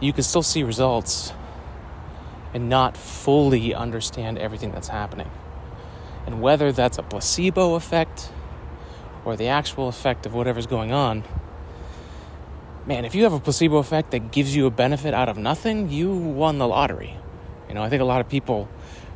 you 0.00 0.12
can 0.12 0.22
still 0.22 0.42
see 0.42 0.62
results 0.62 1.32
and 2.54 2.68
not 2.68 2.96
fully 2.96 3.74
understand 3.74 4.38
everything 4.38 4.70
that's 4.70 4.88
happening. 4.88 5.30
And 6.26 6.40
whether 6.40 6.72
that's 6.72 6.98
a 6.98 7.02
placebo 7.02 7.74
effect 7.74 8.30
or 9.24 9.36
the 9.36 9.48
actual 9.48 9.88
effect 9.88 10.24
of 10.24 10.34
whatever's 10.34 10.66
going 10.66 10.92
on, 10.92 11.24
man, 12.86 13.04
if 13.04 13.14
you 13.14 13.24
have 13.24 13.32
a 13.32 13.40
placebo 13.40 13.78
effect 13.78 14.10
that 14.10 14.30
gives 14.30 14.54
you 14.54 14.66
a 14.66 14.70
benefit 14.70 15.14
out 15.14 15.28
of 15.28 15.38
nothing, 15.38 15.90
you 15.90 16.12
won 16.12 16.58
the 16.58 16.68
lottery. 16.68 17.16
You 17.68 17.74
know, 17.74 17.82
I 17.82 17.88
think 17.88 18.02
a 18.02 18.04
lot 18.04 18.20
of 18.20 18.28
people 18.28 18.68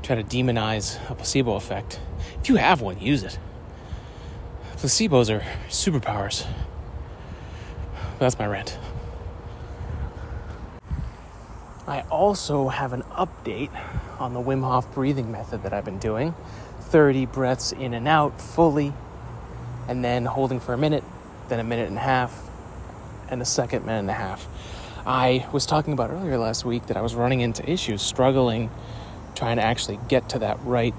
try 0.02 0.16
to 0.16 0.22
demonize 0.22 0.98
a 1.10 1.14
placebo 1.14 1.54
effect. 1.54 2.00
If 2.40 2.48
you 2.48 2.56
have 2.56 2.80
one, 2.80 2.98
use 2.98 3.22
it. 3.22 3.38
Placebos 4.76 5.28
are 5.28 5.44
superpowers. 5.68 6.46
That's 8.18 8.38
my 8.38 8.46
rant. 8.46 8.78
I 11.86 12.02
also 12.10 12.68
have 12.68 12.92
an 12.92 13.02
update 13.16 13.70
on 14.18 14.34
the 14.34 14.40
Wim 14.40 14.62
Hof 14.62 14.92
breathing 14.94 15.32
method 15.32 15.62
that 15.62 15.72
I've 15.72 15.84
been 15.84 15.98
doing. 15.98 16.34
30 16.80 17.26
breaths 17.26 17.72
in 17.72 17.92
and 17.92 18.08
out 18.08 18.40
fully, 18.40 18.92
and 19.88 20.04
then 20.04 20.24
holding 20.24 20.60
for 20.60 20.74
a 20.74 20.78
minute, 20.78 21.04
then 21.48 21.60
a 21.60 21.64
minute 21.64 21.88
and 21.88 21.96
a 21.96 22.00
half, 22.00 22.47
and 23.30 23.42
a 23.42 23.44
second 23.44 23.84
minute 23.86 24.00
and 24.00 24.10
a 24.10 24.14
half. 24.14 24.46
I 25.06 25.46
was 25.52 25.64
talking 25.64 25.92
about 25.92 26.10
earlier 26.10 26.38
last 26.38 26.64
week 26.64 26.86
that 26.86 26.96
I 26.96 27.00
was 27.00 27.14
running 27.14 27.40
into 27.40 27.68
issues, 27.68 28.02
struggling, 28.02 28.70
trying 29.34 29.56
to 29.56 29.62
actually 29.62 29.98
get 30.08 30.30
to 30.30 30.40
that 30.40 30.58
right. 30.64 30.94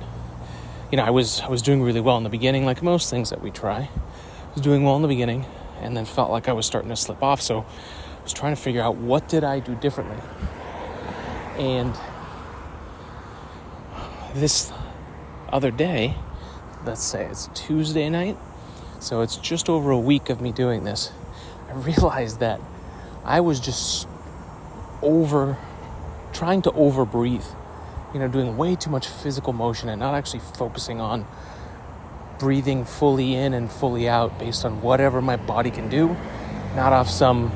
You 0.92 0.98
know, 0.98 1.04
I 1.04 1.12
was 1.12 1.42
I 1.42 1.50
was 1.50 1.62
doing 1.62 1.84
really 1.84 2.02
well 2.02 2.18
in 2.18 2.24
the 2.24 2.30
beginning, 2.30 2.66
like 2.66 2.82
most 2.82 3.10
things 3.10 3.30
that 3.30 3.42
we 3.42 3.52
try. 3.52 3.90
I 3.90 4.54
was 4.54 4.64
doing 4.64 4.84
well 4.84 4.96
in 4.96 5.02
the 5.02 5.08
beginning, 5.08 5.46
and 5.82 5.96
then 5.96 6.06
felt 6.06 6.32
like 6.32 6.48
I 6.48 6.54
was 6.54 6.66
starting 6.66 6.90
to 6.90 6.96
slip 6.96 7.22
off. 7.22 7.42
So 7.42 7.60
I 7.60 8.24
was 8.24 8.34
trying 8.34 8.56
to 8.56 8.62
figure 8.62 8.82
out 8.82 8.96
what 8.96 9.30
did 9.30 9.44
I 9.44 9.60
do 9.60 9.76
differently. 9.76 10.18
And 11.58 11.94
this 14.34 14.72
other 15.52 15.72
day, 15.72 16.16
let's 16.86 17.04
say 17.04 17.26
it's 17.26 17.50
Tuesday 17.54 18.10
night, 18.10 18.38
so 19.00 19.22
it's 19.22 19.36
just 19.38 19.70
over 19.70 19.92
a 19.92 20.00
week 20.00 20.30
of 20.30 20.42
me 20.42 20.52
doing 20.52 20.84
this, 20.84 21.12
I 21.70 21.74
realized 21.74 22.40
that 22.40 22.60
I 23.24 23.42
was 23.42 23.60
just 23.60 24.08
over 25.02 25.58
trying 26.34 26.62
to 26.64 26.72
over 26.72 27.06
breathe, 27.06 27.46
you 28.14 28.20
know, 28.20 28.28
doing 28.28 28.58
way 28.58 28.76
too 28.76 28.90
much 28.90 29.08
physical 29.08 29.54
motion 29.54 29.90
and 29.90 30.00
not 30.00 30.16
actually 30.16 30.40
focusing 30.40 31.00
on 31.00 31.26
breathing 32.38 32.86
fully 32.86 33.36
in 33.36 33.54
and 33.54 33.72
fully 33.72 34.08
out 34.08 34.40
based 34.40 34.66
on 34.66 34.82
whatever 34.82 35.22
my 35.22 35.36
body 35.36 35.72
can 35.72 35.90
do, 35.90 36.16
not 36.76 36.94
off 36.94 37.10
some 37.10 37.52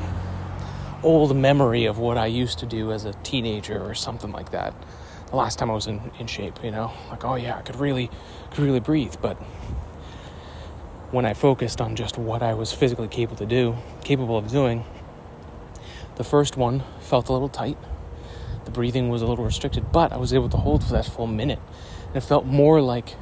old 1.02 1.36
memory 1.36 1.86
of 1.86 1.98
what 1.98 2.18
I 2.18 2.28
used 2.28 2.60
to 2.60 2.66
do 2.66 2.92
as 2.92 3.06
a 3.06 3.14
teenager 3.24 3.82
or 3.82 3.94
something 3.94 4.32
like 4.32 4.52
that 4.52 4.74
the 5.34 5.38
last 5.38 5.58
time 5.58 5.72
I 5.72 5.74
was 5.74 5.88
in, 5.88 6.00
in 6.20 6.28
shape, 6.28 6.64
you 6.64 6.70
know, 6.70 6.92
like, 7.10 7.26
oh 7.26 7.34
yeah, 7.34 7.58
I 7.58 7.62
could 7.64 7.78
really, 7.78 8.12
could 8.52 8.60
really 8.64 8.80
breathe. 8.80 9.16
But 9.20 9.42
when 11.14 11.26
I 11.26 11.36
focused 11.36 11.80
on 11.80 11.96
just 11.96 12.18
what 12.18 12.42
I 12.42 12.56
was 12.56 12.74
physically 12.74 13.08
capable 13.08 13.38
to 13.38 13.46
do, 13.46 13.78
capable 14.04 14.36
of 14.36 14.50
doing, 14.50 14.84
the 16.16 16.24
first 16.24 16.58
one 16.58 16.84
felt 17.02 17.30
a 17.30 17.32
little 17.32 17.50
tight. 17.50 17.78
The 18.66 18.72
breathing 18.72 19.10
was 19.10 19.22
a 19.22 19.28
little 19.28 19.46
restricted, 19.46 19.92
but 19.92 20.12
I 20.12 20.18
was 20.18 20.34
able 20.34 20.50
to 20.50 20.58
hold 20.58 20.84
for 20.84 20.94
that 20.94 21.06
full 21.06 21.28
minute. 21.28 21.60
And 22.08 22.16
it 22.16 22.22
felt 22.22 22.48
more 22.48 22.82
like 22.82 23.16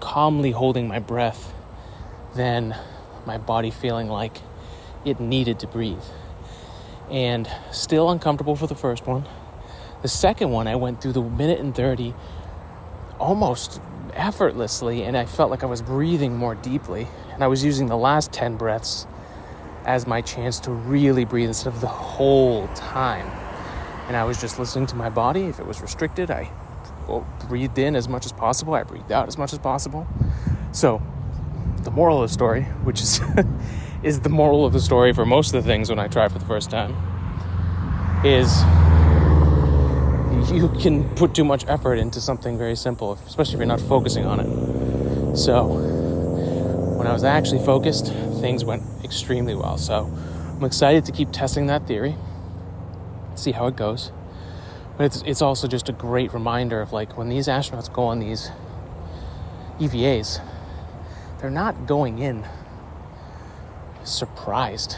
calmly 0.00 0.52
holding 0.52 0.88
my 0.88 0.98
breath 0.98 1.52
than 2.34 2.74
my 3.26 3.36
body 3.36 3.70
feeling 3.70 4.08
like 4.08 4.38
it 5.04 5.20
needed 5.20 5.58
to 5.58 5.66
breathe. 5.66 6.04
And 7.10 7.46
still 7.70 8.10
uncomfortable 8.10 8.56
for 8.56 8.66
the 8.66 8.74
first 8.74 9.06
one, 9.06 9.28
the 10.00 10.08
second 10.08 10.52
one, 10.52 10.66
I 10.66 10.76
went 10.76 11.02
through 11.02 11.12
the 11.12 11.22
minute 11.22 11.60
and 11.60 11.74
30 11.74 12.14
almost 13.18 13.78
effortlessly, 14.14 15.02
and 15.02 15.18
I 15.18 15.26
felt 15.26 15.50
like 15.50 15.62
I 15.62 15.66
was 15.66 15.82
breathing 15.82 16.34
more 16.34 16.54
deeply. 16.54 17.08
And 17.36 17.44
I 17.44 17.48
was 17.48 17.62
using 17.62 17.86
the 17.86 17.98
last 17.98 18.32
10 18.32 18.56
breaths 18.56 19.06
as 19.84 20.06
my 20.06 20.22
chance 20.22 20.58
to 20.60 20.70
really 20.70 21.26
breathe 21.26 21.48
instead 21.48 21.68
of 21.74 21.82
the 21.82 21.86
whole 21.86 22.66
time. 22.68 23.30
and 24.08 24.16
I 24.16 24.24
was 24.24 24.40
just 24.40 24.58
listening 24.58 24.86
to 24.86 24.96
my 24.96 25.10
body. 25.10 25.42
If 25.42 25.60
it 25.60 25.66
was 25.66 25.82
restricted, 25.82 26.30
I 26.30 26.50
breathed 27.46 27.76
in 27.78 27.94
as 27.94 28.08
much 28.08 28.24
as 28.24 28.32
possible, 28.32 28.72
I 28.72 28.84
breathed 28.84 29.12
out 29.12 29.28
as 29.28 29.36
much 29.36 29.52
as 29.52 29.58
possible. 29.58 30.06
So, 30.72 31.02
the 31.82 31.90
moral 31.90 32.22
of 32.22 32.28
the 32.30 32.32
story, 32.32 32.62
which 32.84 33.02
is 33.02 33.20
is 34.02 34.20
the 34.20 34.30
moral 34.30 34.64
of 34.64 34.72
the 34.72 34.80
story 34.80 35.12
for 35.12 35.26
most 35.26 35.54
of 35.54 35.62
the 35.62 35.68
things 35.68 35.90
when 35.90 35.98
I 35.98 36.08
try 36.08 36.28
for 36.28 36.38
the 36.38 36.46
first 36.46 36.70
time, 36.70 36.94
is 38.24 38.62
you 40.50 40.68
can 40.80 41.04
put 41.16 41.34
too 41.34 41.44
much 41.44 41.66
effort 41.68 41.96
into 41.96 42.20
something 42.20 42.56
very 42.56 42.76
simple, 42.76 43.18
especially 43.26 43.54
if 43.54 43.58
you're 43.58 43.66
not 43.66 43.80
focusing 43.80 44.24
on 44.24 44.40
it. 44.40 45.36
So, 45.36 45.95
when 47.06 47.12
I 47.12 47.14
was 47.14 47.22
actually 47.22 47.64
focused, 47.64 48.12
things 48.40 48.64
went 48.64 48.82
extremely 49.04 49.54
well. 49.54 49.78
So, 49.78 50.12
I'm 50.56 50.64
excited 50.64 51.04
to 51.04 51.12
keep 51.12 51.30
testing 51.30 51.68
that 51.68 51.86
theory, 51.86 52.16
see 53.36 53.52
how 53.52 53.68
it 53.68 53.76
goes. 53.76 54.10
But 54.96 55.04
it's, 55.04 55.22
it's 55.22 55.40
also 55.40 55.68
just 55.68 55.88
a 55.88 55.92
great 55.92 56.34
reminder 56.34 56.80
of 56.80 56.92
like 56.92 57.16
when 57.16 57.28
these 57.28 57.46
astronauts 57.46 57.92
go 57.92 58.06
on 58.06 58.18
these 58.18 58.50
EVAs, 59.78 60.40
they're 61.38 61.48
not 61.48 61.86
going 61.86 62.18
in 62.18 62.44
surprised 64.02 64.96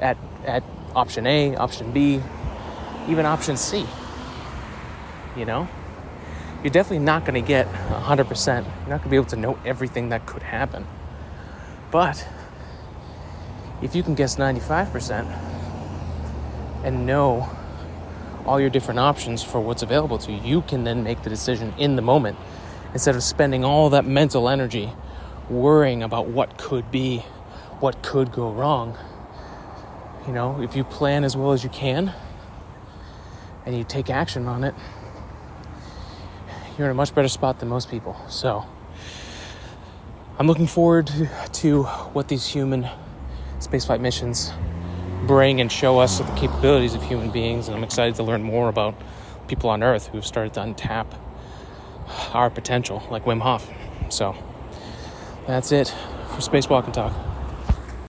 at, 0.00 0.18
at 0.44 0.64
option 0.96 1.24
A, 1.28 1.54
option 1.54 1.92
B, 1.92 2.20
even 3.06 3.26
option 3.26 3.56
C. 3.56 3.86
You 5.36 5.44
know? 5.44 5.68
You're 6.64 6.72
definitely 6.72 7.04
not 7.04 7.24
going 7.24 7.40
to 7.40 7.46
get 7.46 7.68
100%. 7.68 8.46
You're 8.46 8.64
not 8.64 8.88
going 8.88 9.02
to 9.02 9.08
be 9.08 9.14
able 9.14 9.26
to 9.26 9.36
know 9.36 9.56
everything 9.64 10.08
that 10.08 10.26
could 10.26 10.42
happen. 10.42 10.84
But 11.92 12.26
if 13.82 13.94
you 13.94 14.02
can 14.02 14.14
guess 14.14 14.36
95% 14.36 15.26
and 16.84 17.06
know 17.06 17.48
all 18.46 18.58
your 18.58 18.70
different 18.70 18.98
options 18.98 19.42
for 19.42 19.60
what's 19.60 19.82
available 19.82 20.16
to 20.18 20.32
you, 20.32 20.40
you 20.42 20.62
can 20.62 20.84
then 20.84 21.04
make 21.04 21.22
the 21.22 21.28
decision 21.30 21.74
in 21.76 21.94
the 21.94 22.02
moment 22.02 22.38
instead 22.94 23.14
of 23.14 23.22
spending 23.22 23.62
all 23.62 23.90
that 23.90 24.06
mental 24.06 24.48
energy 24.48 24.90
worrying 25.50 26.02
about 26.02 26.28
what 26.28 26.56
could 26.56 26.90
be, 26.90 27.18
what 27.80 28.02
could 28.02 28.32
go 28.32 28.50
wrong. 28.50 28.96
You 30.26 30.32
know, 30.32 30.62
if 30.62 30.74
you 30.74 30.84
plan 30.84 31.24
as 31.24 31.36
well 31.36 31.52
as 31.52 31.62
you 31.62 31.70
can 31.70 32.14
and 33.66 33.76
you 33.76 33.84
take 33.84 34.08
action 34.08 34.46
on 34.48 34.64
it, 34.64 34.74
you're 36.78 36.86
in 36.86 36.92
a 36.92 36.94
much 36.94 37.14
better 37.14 37.28
spot 37.28 37.58
than 37.60 37.68
most 37.68 37.90
people. 37.90 38.16
So, 38.28 38.64
I'm 40.38 40.46
looking 40.46 40.66
forward 40.66 41.10
to, 41.52 41.82
what 41.84 42.28
these 42.28 42.46
human 42.46 42.88
spaceflight 43.58 44.00
missions 44.00 44.50
bring 45.26 45.60
and 45.60 45.70
show 45.70 45.98
us 45.98 46.20
of 46.20 46.26
the 46.26 46.34
capabilities 46.34 46.94
of 46.94 47.02
human 47.02 47.30
beings. 47.30 47.68
And 47.68 47.76
I'm 47.76 47.84
excited 47.84 48.14
to 48.16 48.22
learn 48.22 48.42
more 48.42 48.68
about 48.68 48.94
people 49.46 49.68
on 49.70 49.82
Earth 49.82 50.08
who've 50.08 50.26
started 50.26 50.54
to 50.54 50.60
untap 50.60 51.06
our 52.32 52.50
potential, 52.50 53.06
like 53.10 53.24
Wim 53.24 53.40
Hof. 53.40 53.70
So 54.08 54.34
that's 55.46 55.70
it 55.70 55.88
for 56.28 56.40
Spacewalk 56.40 56.84
and 56.86 56.94
Talk. 56.94 57.31